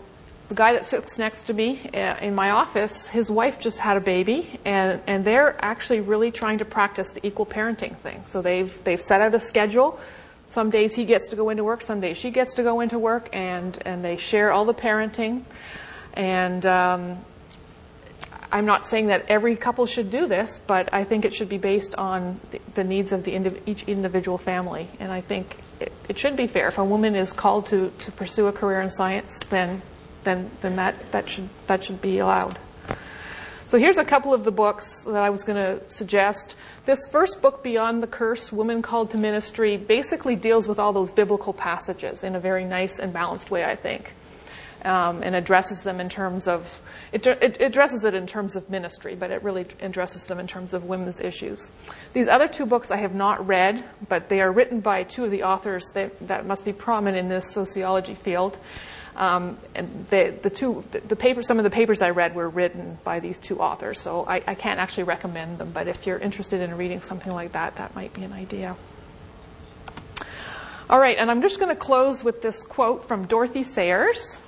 the 0.48 0.54
guy 0.54 0.72
that 0.72 0.86
sits 0.86 1.18
next 1.18 1.42
to 1.44 1.52
me 1.52 1.90
uh, 1.92 2.16
in 2.18 2.34
my 2.34 2.50
office, 2.50 3.06
his 3.06 3.30
wife 3.30 3.60
just 3.60 3.78
had 3.78 3.96
a 3.96 4.00
baby, 4.00 4.58
and, 4.64 5.02
and 5.06 5.24
they're 5.24 5.56
actually 5.62 6.00
really 6.00 6.30
trying 6.30 6.58
to 6.58 6.64
practice 6.64 7.12
the 7.12 7.26
equal 7.26 7.46
parenting 7.46 7.96
thing. 7.98 8.24
So 8.28 8.40
they've, 8.40 8.82
they've 8.84 9.00
set 9.00 9.20
out 9.20 9.34
a 9.34 9.40
schedule 9.40 10.00
some 10.48 10.70
days 10.70 10.94
he 10.94 11.04
gets 11.04 11.28
to 11.28 11.36
go 11.36 11.50
into 11.50 11.62
work, 11.62 11.82
some 11.82 12.00
days 12.00 12.16
she 12.16 12.30
gets 12.30 12.54
to 12.54 12.62
go 12.62 12.80
into 12.80 12.98
work, 12.98 13.28
and, 13.34 13.80
and 13.84 14.02
they 14.02 14.16
share 14.16 14.50
all 14.50 14.64
the 14.64 14.72
parenting. 14.72 15.42
And 16.14 16.64
um, 16.64 17.18
I'm 18.50 18.64
not 18.64 18.86
saying 18.86 19.08
that 19.08 19.26
every 19.28 19.56
couple 19.56 19.84
should 19.84 20.10
do 20.10 20.26
this, 20.26 20.58
but 20.66 20.88
I 20.92 21.04
think 21.04 21.26
it 21.26 21.34
should 21.34 21.50
be 21.50 21.58
based 21.58 21.94
on 21.96 22.40
the, 22.50 22.60
the 22.74 22.84
needs 22.84 23.12
of 23.12 23.24
the 23.24 23.32
indiv- 23.32 23.60
each 23.66 23.82
individual 23.82 24.38
family. 24.38 24.88
And 24.98 25.12
I 25.12 25.20
think 25.20 25.58
it, 25.80 25.92
it, 26.08 26.18
should 26.18 26.34
be 26.34 26.46
fair. 26.46 26.68
If 26.68 26.78
a 26.78 26.84
woman 26.84 27.14
is 27.14 27.34
called 27.34 27.66
to, 27.66 27.90
to 27.90 28.12
pursue 28.12 28.46
a 28.46 28.52
career 28.52 28.80
in 28.80 28.90
science, 28.90 29.38
then 29.50 29.82
then 30.28 30.50
then 30.60 30.76
that, 30.76 31.12
that 31.12 31.28
should 31.28 31.48
that 31.66 31.82
should 31.82 32.00
be 32.00 32.18
allowed. 32.18 32.58
So 33.68 33.78
here's 33.78 33.98
a 33.98 34.04
couple 34.04 34.32
of 34.32 34.44
the 34.44 34.50
books 34.50 35.02
that 35.02 35.22
I 35.22 35.28
was 35.28 35.44
going 35.44 35.56
to 35.62 35.90
suggest. 35.90 36.56
This 36.86 37.00
first 37.10 37.42
book, 37.42 37.62
Beyond 37.62 38.02
the 38.02 38.06
Curse, 38.06 38.50
Women 38.50 38.80
Called 38.80 39.10
to 39.10 39.18
Ministry, 39.18 39.76
basically 39.76 40.36
deals 40.36 40.66
with 40.66 40.78
all 40.78 40.94
those 40.94 41.12
biblical 41.12 41.52
passages 41.52 42.24
in 42.24 42.34
a 42.34 42.40
very 42.40 42.64
nice 42.64 42.98
and 42.98 43.12
balanced 43.12 43.50
way, 43.50 43.66
I 43.66 43.76
think, 43.76 44.14
um, 44.86 45.22
and 45.22 45.34
addresses 45.34 45.82
them 45.82 46.00
in 46.00 46.08
terms 46.08 46.48
of 46.48 46.80
it, 47.12 47.26
it, 47.26 47.60
addresses 47.60 48.04
it 48.04 48.14
in 48.14 48.26
terms 48.26 48.56
of 48.56 48.70
ministry, 48.70 49.14
but 49.14 49.30
it 49.30 49.42
really 49.42 49.66
addresses 49.80 50.24
them 50.24 50.38
in 50.38 50.46
terms 50.46 50.72
of 50.72 50.84
women's 50.84 51.20
issues. 51.20 51.70
These 52.14 52.28
other 52.28 52.48
two 52.48 52.64
books 52.64 52.90
I 52.90 52.96
have 52.96 53.14
not 53.14 53.46
read, 53.46 53.84
but 54.08 54.30
they 54.30 54.40
are 54.40 54.50
written 54.50 54.80
by 54.80 55.02
two 55.02 55.26
of 55.26 55.30
the 55.30 55.42
authors 55.42 55.84
that, 55.92 56.26
that 56.26 56.46
must 56.46 56.64
be 56.64 56.72
prominent 56.72 57.18
in 57.18 57.28
this 57.28 57.52
sociology 57.52 58.14
field. 58.14 58.58
Um, 59.18 59.58
and 59.74 60.06
the, 60.10 60.32
the 60.42 60.48
two, 60.48 60.84
the, 60.92 61.00
the 61.00 61.16
paper, 61.16 61.42
some 61.42 61.58
of 61.58 61.64
the 61.64 61.70
papers 61.70 62.02
I 62.02 62.10
read 62.10 62.36
were 62.36 62.48
written 62.48 62.98
by 63.02 63.18
these 63.18 63.40
two 63.40 63.58
authors, 63.58 64.00
so 64.00 64.24
I, 64.24 64.36
I 64.46 64.54
can't 64.54 64.78
actually 64.78 65.04
recommend 65.04 65.58
them. 65.58 65.72
But 65.72 65.88
if 65.88 66.06
you're 66.06 66.20
interested 66.20 66.60
in 66.60 66.76
reading 66.76 67.02
something 67.02 67.32
like 67.32 67.52
that, 67.52 67.74
that 67.76 67.96
might 67.96 68.14
be 68.14 68.22
an 68.22 68.32
idea. 68.32 68.76
All 70.88 71.00
right, 71.00 71.18
and 71.18 71.32
I'm 71.32 71.42
just 71.42 71.58
going 71.58 71.68
to 71.68 71.76
close 71.76 72.22
with 72.22 72.42
this 72.42 72.62
quote 72.62 73.08
from 73.08 73.26
Dorothy 73.26 73.64
Sayers. 73.64 74.38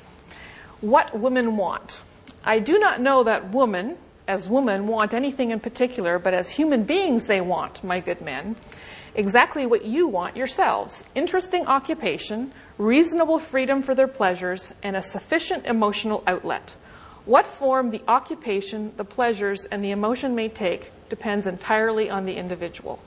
What 0.80 1.18
women 1.18 1.56
want. 1.56 2.00
I 2.44 2.60
do 2.60 2.78
not 2.78 3.00
know 3.00 3.24
that 3.24 3.52
women, 3.52 3.98
as 4.28 4.48
women, 4.48 4.86
want 4.86 5.14
anything 5.14 5.50
in 5.50 5.58
particular, 5.58 6.20
but 6.20 6.32
as 6.32 6.48
human 6.48 6.84
beings 6.84 7.26
they 7.26 7.40
want, 7.40 7.82
my 7.82 7.98
good 7.98 8.22
men, 8.22 8.54
exactly 9.16 9.66
what 9.66 9.84
you 9.84 10.06
want 10.06 10.36
yourselves 10.36 11.04
interesting 11.14 11.66
occupation, 11.66 12.52
reasonable 12.80 13.38
freedom 13.38 13.82
for 13.82 13.94
their 13.94 14.08
pleasures, 14.08 14.72
and 14.82 14.96
a 14.96 15.02
sufficient 15.02 15.66
emotional 15.66 16.24
outlet. 16.26 16.74
What 17.26 17.46
form 17.46 17.90
the 17.90 18.00
occupation, 18.08 18.92
the 18.96 19.04
pleasures, 19.04 19.66
and 19.66 19.84
the 19.84 19.90
emotion 19.90 20.34
may 20.34 20.48
take 20.48 20.90
depends 21.10 21.46
entirely 21.46 22.08
on 22.08 22.24
the 22.24 22.34
individual. 22.34 22.98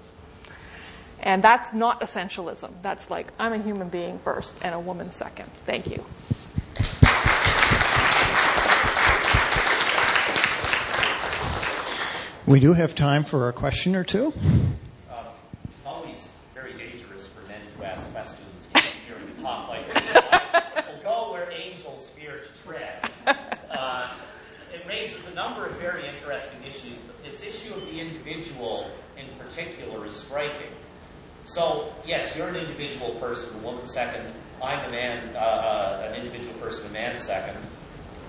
And 1.20 1.44
that's 1.44 1.74
not 1.74 2.02
essentialism. 2.02 2.70
That's 2.84 3.10
like, 3.10 3.32
I'm 3.40 3.54
a 3.54 3.58
human 3.58 3.90
being 3.90 4.20
first 4.20 4.54
and 4.62 4.76
a 4.76 4.80
woman 4.80 5.10
second. 5.10 5.50
Thank 5.66 5.88
you. 5.88 6.04
We 12.46 12.60
do 12.60 12.74
have 12.74 12.94
time 12.94 13.24
for 13.24 13.50
a 13.50 13.54
question 13.54 13.96
or 13.96 14.04
two. 14.04 14.34
So, 31.46 31.94
yes, 32.06 32.36
you're 32.38 32.48
an 32.48 32.56
individual 32.56 33.14
first 33.16 33.52
and 33.52 33.62
a 33.62 33.66
woman 33.66 33.86
second. 33.86 34.26
I'm 34.62 34.88
a 34.88 34.92
man, 34.92 35.36
uh, 35.36 35.40
uh, 35.40 36.08
an 36.08 36.16
individual 36.16 36.54
first 36.56 36.82
and 36.84 36.90
a 36.90 36.94
man 36.94 37.18
second. 37.18 37.58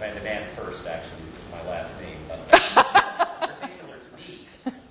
And 0.03 0.19
a 0.19 0.23
man 0.25 0.47
first, 0.57 0.87
actually, 0.87 1.23
is 1.39 1.47
my 1.51 1.71
last 1.71 1.93
name, 2.01 2.17
but 2.29 2.49
particular 3.41 3.97
to 3.99 4.17
me. 4.17 4.47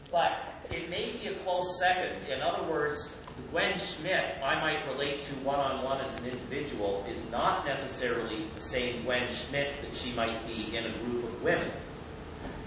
But 0.09 0.37
it 0.71 0.89
may 0.89 1.11
be 1.11 1.27
a 1.27 1.33
close 1.43 1.79
second. 1.79 2.11
In 2.31 2.41
other 2.41 2.63
words, 2.63 3.15
Gwen 3.51 3.77
Schmidt, 3.77 4.23
I 4.43 4.59
might 4.61 4.79
relate 4.87 5.21
to 5.23 5.33
one 5.35 5.59
on 5.59 5.83
one 5.83 5.99
as 6.01 6.15
an 6.17 6.25
individual, 6.25 7.05
is 7.09 7.23
not 7.29 7.65
necessarily 7.65 8.45
the 8.55 8.61
same 8.61 9.03
Gwen 9.03 9.29
Schmidt 9.29 9.69
that 9.81 9.93
she 9.95 10.13
might 10.13 10.47
be 10.47 10.75
in 10.75 10.85
a 10.85 10.89
group 10.89 11.25
of 11.25 11.43
women. 11.43 11.69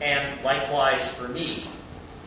And 0.01 0.45
likewise 0.45 1.11
for 1.13 1.29
me, 1.29 1.67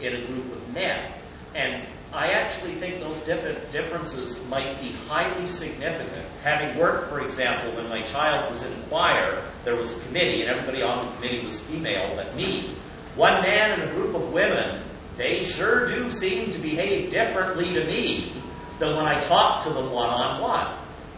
in 0.02 0.16
a 0.16 0.26
group 0.26 0.52
of 0.54 0.74
men. 0.74 1.12
And 1.56 1.84
I 2.12 2.32
actually 2.32 2.74
think 2.76 3.00
those 3.00 3.22
differences 3.22 4.40
might 4.50 4.80
be 4.82 4.92
highly 5.08 5.46
significant. 5.46 6.26
Having 6.44 6.80
worked, 6.80 7.10
for 7.10 7.22
example, 7.22 7.72
when 7.74 7.88
my 7.90 8.02
child 8.04 8.52
was 8.52 8.64
in 8.64 8.74
choir, 8.90 9.44
there 9.64 9.76
was 9.76 9.96
a 9.96 10.00
committee, 10.02 10.42
and 10.42 10.50
everybody 10.50 10.82
on 10.82 11.06
the 11.06 11.12
committee 11.16 11.46
was 11.46 11.60
female 11.60 12.16
but 12.16 12.36
me. 12.36 12.76
One 13.16 13.42
man 13.42 13.80
and 13.80 13.90
a 13.90 13.94
group 13.94 14.16
of 14.16 14.34
women, 14.34 14.82
they 15.18 15.44
sure 15.44 15.88
do 15.88 16.10
seem 16.10 16.52
to 16.52 16.58
behave 16.60 17.12
differently 17.12 17.74
to 17.74 17.84
me 17.86 18.32
than 18.80 18.96
when 18.96 19.06
I 19.06 19.20
talk 19.22 19.64
to 19.66 19.70
them 19.70 19.92
one 19.92 20.10
on 20.10 20.42
one. 20.42 20.68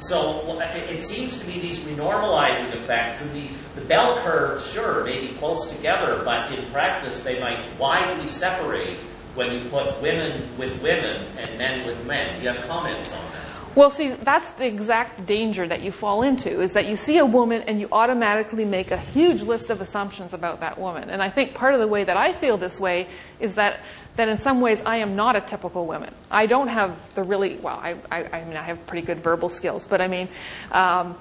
So 0.02 0.60
it 0.60 1.00
seems 1.00 1.40
to 1.40 1.46
be 1.46 1.60
these 1.60 1.80
renormalizing 1.82 2.74
effects, 2.74 3.22
and 3.22 3.32
these 3.34 3.56
the 3.76 3.82
bell 3.82 4.18
curve, 4.24 4.62
sure, 4.64 5.04
may 5.04 5.22
be 5.22 5.30
close 5.36 5.72
together, 5.72 6.24
but 6.26 6.52
in 6.52 6.66
practice 6.72 7.22
they 7.24 7.40
might 7.40 7.60
widely 7.80 8.28
separate 8.28 8.98
when 9.36 9.54
you 9.54 9.70
put 9.70 10.02
women 10.02 10.42
with 10.58 10.82
women 10.82 11.26
and 11.38 11.58
men 11.58 11.86
with 11.86 12.06
men. 12.08 12.36
Do 12.36 12.44
you 12.44 12.50
have 12.50 12.68
comments 12.68 13.14
on 13.14 13.32
that? 13.32 13.42
Well, 13.74 13.90
see, 13.90 14.10
that's 14.10 14.52
the 14.54 14.66
exact 14.66 15.26
danger 15.26 15.66
that 15.66 15.82
you 15.82 15.94
fall 15.94 16.24
into, 16.24 16.60
is 16.60 16.74
that 16.74 16.88
you 16.88 16.98
see 16.98 17.20
a 17.20 17.26
woman 17.26 17.62
and 17.62 17.80
you 17.80 17.88
automatically 17.94 18.66
make 18.66 18.92
a 18.92 18.98
huge 18.98 19.44
list 19.44 19.70
of 19.70 19.80
assumptions 19.80 20.34
about 20.34 20.60
that 20.60 20.78
woman. 20.78 21.10
And 21.10 21.22
I 21.22 21.30
think 21.30 21.54
part 21.54 21.74
of 21.74 21.80
the 21.80 21.88
way 21.88 22.04
that 22.04 22.18
I 22.18 22.34
feel 22.34 22.58
this 22.58 22.82
way 22.82 23.08
is 23.40 23.56
that, 23.56 23.80
that 24.16 24.30
in 24.30 24.38
some 24.38 24.62
ways 24.62 24.82
I 24.86 24.98
am 24.98 25.16
not 25.16 25.36
a 25.36 25.42
typical 25.42 25.86
woman. 25.86 26.14
I 26.30 26.46
don't 26.46 26.68
have 26.68 26.98
the 27.16 27.24
really, 27.24 27.58
well, 27.58 27.78
I, 27.78 27.96
I, 28.12 28.24
I 28.24 28.44
mean, 28.46 28.58
I 28.58 28.64
have 28.64 28.86
pretty 28.88 29.06
good 29.06 29.24
verbal 29.24 29.50
skills, 29.50 29.86
but 29.86 30.02
I 30.02 30.08
mean, 30.08 30.30
um, 30.72 31.18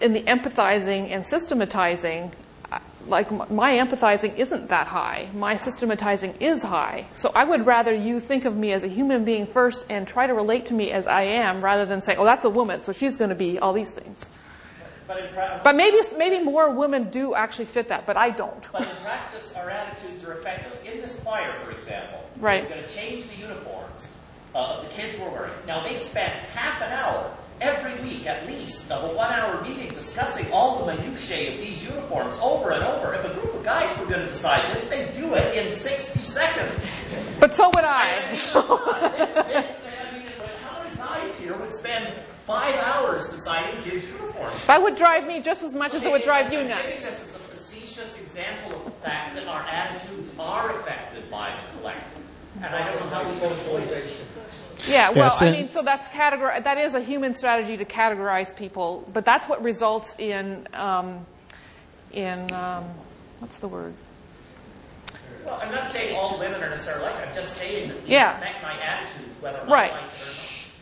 in 0.00 0.12
the 0.12 0.22
empathizing 0.22 1.10
and 1.10 1.26
systematizing, 1.26 2.32
like 3.06 3.30
my 3.50 3.74
empathizing 3.78 4.36
isn't 4.38 4.68
that 4.68 4.86
high. 4.86 5.28
My 5.34 5.56
systematizing 5.56 6.34
is 6.40 6.62
high. 6.62 7.06
So 7.14 7.30
I 7.34 7.44
would 7.44 7.66
rather 7.66 7.92
you 7.92 8.20
think 8.20 8.44
of 8.44 8.56
me 8.56 8.72
as 8.72 8.84
a 8.84 8.88
human 8.88 9.24
being 9.24 9.46
first 9.46 9.84
and 9.90 10.06
try 10.06 10.26
to 10.26 10.34
relate 10.34 10.66
to 10.66 10.74
me 10.74 10.90
as 10.92 11.06
I 11.06 11.22
am 11.22 11.62
rather 11.62 11.84
than 11.84 12.00
say, 12.00 12.16
oh, 12.16 12.24
that's 12.24 12.44
a 12.44 12.50
woman, 12.50 12.80
so 12.80 12.92
she's 12.92 13.16
going 13.16 13.30
to 13.30 13.36
be 13.36 13.58
all 13.58 13.72
these 13.72 13.90
things. 13.90 14.24
But, 15.20 15.32
pra- 15.32 15.60
but 15.62 15.76
maybe 15.76 15.98
maybe 16.16 16.42
more 16.42 16.70
women 16.70 17.10
do 17.10 17.34
actually 17.34 17.66
fit 17.66 17.88
that, 17.88 18.06
but 18.06 18.16
I 18.16 18.30
don't. 18.30 18.66
But 18.72 18.82
in 18.82 18.96
practice, 19.02 19.54
our 19.56 19.70
attitudes 19.70 20.24
are 20.24 20.32
effective. 20.32 20.72
In 20.84 21.00
this 21.00 21.18
choir, 21.20 21.52
for 21.64 21.70
example, 21.70 22.24
right. 22.38 22.62
we're 22.64 22.76
going 22.76 22.82
to 22.86 22.94
change 22.94 23.26
the 23.28 23.36
uniforms 23.36 24.08
uh, 24.54 24.82
the 24.82 24.88
kids 24.88 25.18
were 25.18 25.28
wearing. 25.30 25.52
Now 25.66 25.82
they 25.82 25.96
spent 25.96 26.32
half 26.32 26.82
an 26.82 26.92
hour 26.92 27.30
every 27.60 27.94
week 28.02 28.26
at 28.26 28.46
least 28.46 28.90
of 28.90 29.10
a 29.10 29.14
one 29.14 29.32
hour 29.32 29.62
meeting 29.62 29.92
discussing 29.92 30.50
all 30.52 30.84
the 30.84 30.94
minutiae 30.94 31.54
of 31.54 31.60
these 31.60 31.84
uniforms 31.84 32.36
over 32.42 32.70
and 32.70 32.82
over. 32.82 33.14
If 33.14 33.24
a 33.24 33.40
group 33.40 33.54
of 33.54 33.64
guys 33.64 33.96
were 33.98 34.06
going 34.06 34.20
to 34.20 34.26
decide 34.26 34.74
this, 34.74 34.88
they'd 34.88 35.14
do 35.14 35.34
it 35.34 35.56
in 35.56 35.70
60 35.70 36.22
seconds. 36.22 37.06
But 37.38 37.54
so 37.54 37.68
would 37.68 37.84
I. 37.84 38.10
I 38.10 38.26
mean, 38.26 39.12
this, 39.18 39.34
this, 39.34 39.80
I 40.10 40.18
mean, 40.18 40.26
how 40.62 40.82
many 40.82 40.96
guys 40.96 41.38
here 41.38 41.56
would 41.56 41.72
spend 41.72 42.12
five 42.52 42.74
hours 42.76 43.28
deciding 43.28 43.82
kids' 43.82 44.04
uniforms? 44.06 44.66
That 44.66 44.82
would 44.82 44.96
drive 44.96 45.26
me 45.26 45.40
just 45.40 45.62
as 45.62 45.72
much 45.74 45.92
so 45.92 45.96
as 45.98 46.04
it 46.04 46.12
would 46.12 46.22
drive 46.22 46.52
you 46.52 46.62
nuts. 46.64 46.82
This 46.82 47.28
is 47.28 47.34
a 47.34 47.38
facetious 47.38 48.20
example 48.20 48.76
of 48.76 48.84
the 48.84 48.90
fact 48.90 49.34
that 49.36 49.46
our 49.46 49.62
attitudes 49.62 50.32
are 50.38 50.70
affected 50.78 51.30
by 51.30 51.50
the 51.50 51.78
collective. 51.78 52.22
And 52.56 52.66
I 52.66 52.84
don't 52.84 53.00
know 53.00 53.08
how 53.08 53.28
we 53.28 53.38
can 53.40 53.52
avoid 53.52 53.88
it. 53.88 54.04
Yeah, 54.86 55.10
well, 55.10 55.26
yes, 55.26 55.40
I 55.40 55.52
mean, 55.52 55.70
so 55.70 55.82
that's 55.82 56.08
categor- 56.08 56.62
that 56.62 56.76
is 56.76 56.94
a 56.94 57.00
human 57.00 57.34
strategy 57.34 57.76
to 57.76 57.84
categorize 57.84 58.54
people, 58.54 59.08
but 59.12 59.24
that's 59.24 59.48
what 59.48 59.62
results 59.62 60.16
in 60.18 60.66
um, 60.74 61.24
in 62.12 62.52
um, 62.52 62.84
what's 63.38 63.58
the 63.58 63.68
word? 63.68 63.94
Well, 65.44 65.58
I'm 65.62 65.72
not 65.72 65.88
saying 65.88 66.16
all 66.16 66.38
women 66.38 66.62
are 66.62 66.70
necessarily 66.70 67.04
like. 67.04 67.28
I'm 67.28 67.34
just 67.34 67.56
saying 67.56 67.88
that 67.88 68.00
these 68.02 68.10
yeah. 68.10 68.36
affect 68.36 68.62
my 68.62 68.80
attitudes, 68.80 69.40
whether 69.40 69.64
right. 69.66 69.92
I 69.92 70.00
like 70.02 70.10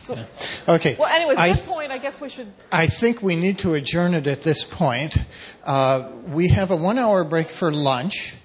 so, 0.03 0.25
okay. 0.67 0.95
Well, 0.99 1.09
anyways, 1.09 1.37
at 1.37 1.47
this 1.49 1.67
point, 1.67 1.91
I 1.91 1.97
guess 1.97 2.19
we 2.19 2.29
should. 2.29 2.51
I 2.71 2.87
think 2.87 3.21
we 3.21 3.35
need 3.35 3.59
to 3.59 3.73
adjourn 3.73 4.13
it 4.13 4.27
at 4.27 4.41
this 4.41 4.63
point. 4.63 5.17
Uh, 5.63 6.09
we 6.27 6.49
have 6.49 6.71
a 6.71 6.75
one-hour 6.75 7.23
break 7.23 7.49
for 7.49 7.71
lunch. 7.71 8.35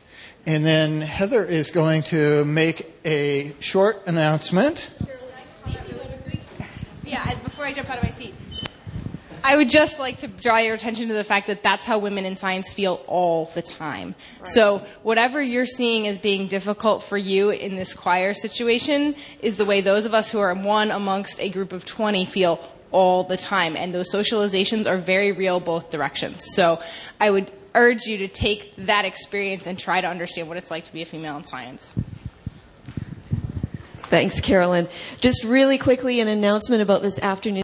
And 0.49 0.65
then 0.65 1.01
Heather 1.01 1.45
is 1.45 1.73
going 1.73 2.05
to 2.05 2.45
make 2.45 2.95
a 3.05 3.53
short 3.59 4.03
announcement. 4.07 4.89
Yeah, 7.05 7.25
as 7.27 7.39
before 7.41 7.65
I 7.65 7.73
jump 7.73 7.91
out 7.91 7.99
of 7.99 8.05
my 8.05 8.11
seat. 8.11 8.35
I 9.47 9.55
would 9.55 9.71
just 9.71 10.01
like 10.01 10.19
to 10.19 10.27
draw 10.27 10.59
your 10.59 10.75
attention 10.75 11.07
to 11.07 11.15
the 11.15 11.23
fact 11.23 11.47
that 11.47 11.63
that's 11.63 11.85
how 11.85 12.01
women 12.01 12.27
in 12.27 12.35
science 12.35 12.73
feel 12.73 13.01
all 13.07 13.45
the 13.55 13.63
time. 13.63 14.17
So 14.43 14.85
whatever 15.05 15.41
you're 15.41 15.67
seeing 15.67 16.09
as 16.09 16.19
being 16.19 16.49
difficult 16.49 17.05
for 17.05 17.17
you 17.17 17.51
in 17.51 17.77
this 17.77 17.95
choir 17.95 18.35
situation 18.35 19.15
is 19.41 19.55
the 19.55 19.65
way 19.65 19.83
those 19.83 20.05
of 20.05 20.15
us 20.15 20.33
who 20.33 20.41
are 20.41 20.53
one 20.53 20.91
amongst 20.91 21.41
a 21.41 21.49
group 21.49 21.73
of 21.73 21.85
20 21.85 22.27
feel 22.27 22.59
all 22.91 23.23
the 23.23 23.37
time. 23.37 23.77
And 23.77 23.95
those 23.95 24.13
socializations 24.13 24.89
are 24.89 24.99
very 24.99 25.31
real 25.31 25.61
both 25.61 25.91
directions. 25.91 26.53
So 26.57 26.81
I 27.21 27.31
would 27.31 27.49
urge 27.77 28.07
you 28.07 28.19
to 28.19 28.29
take 28.29 28.75
that 28.79 29.05
experience 29.05 29.69
and 29.69 29.79
try 29.79 30.01
to 30.01 30.09
understand 30.09 30.49
what 30.49 30.57
it's 30.57 30.73
like 30.73 30.87
to 30.87 30.93
be 30.93 31.03
a 31.03 31.07
female 31.07 31.37
in 31.37 31.45
science. 31.45 31.95
Thanks, 34.09 34.41
Carolyn. 34.41 34.89
Just 35.21 35.45
really 35.45 35.79
quickly, 35.79 36.19
an 36.19 36.27
announcement 36.27 36.83
about 36.83 37.03
this 37.03 37.21
afternoon. 37.21 37.63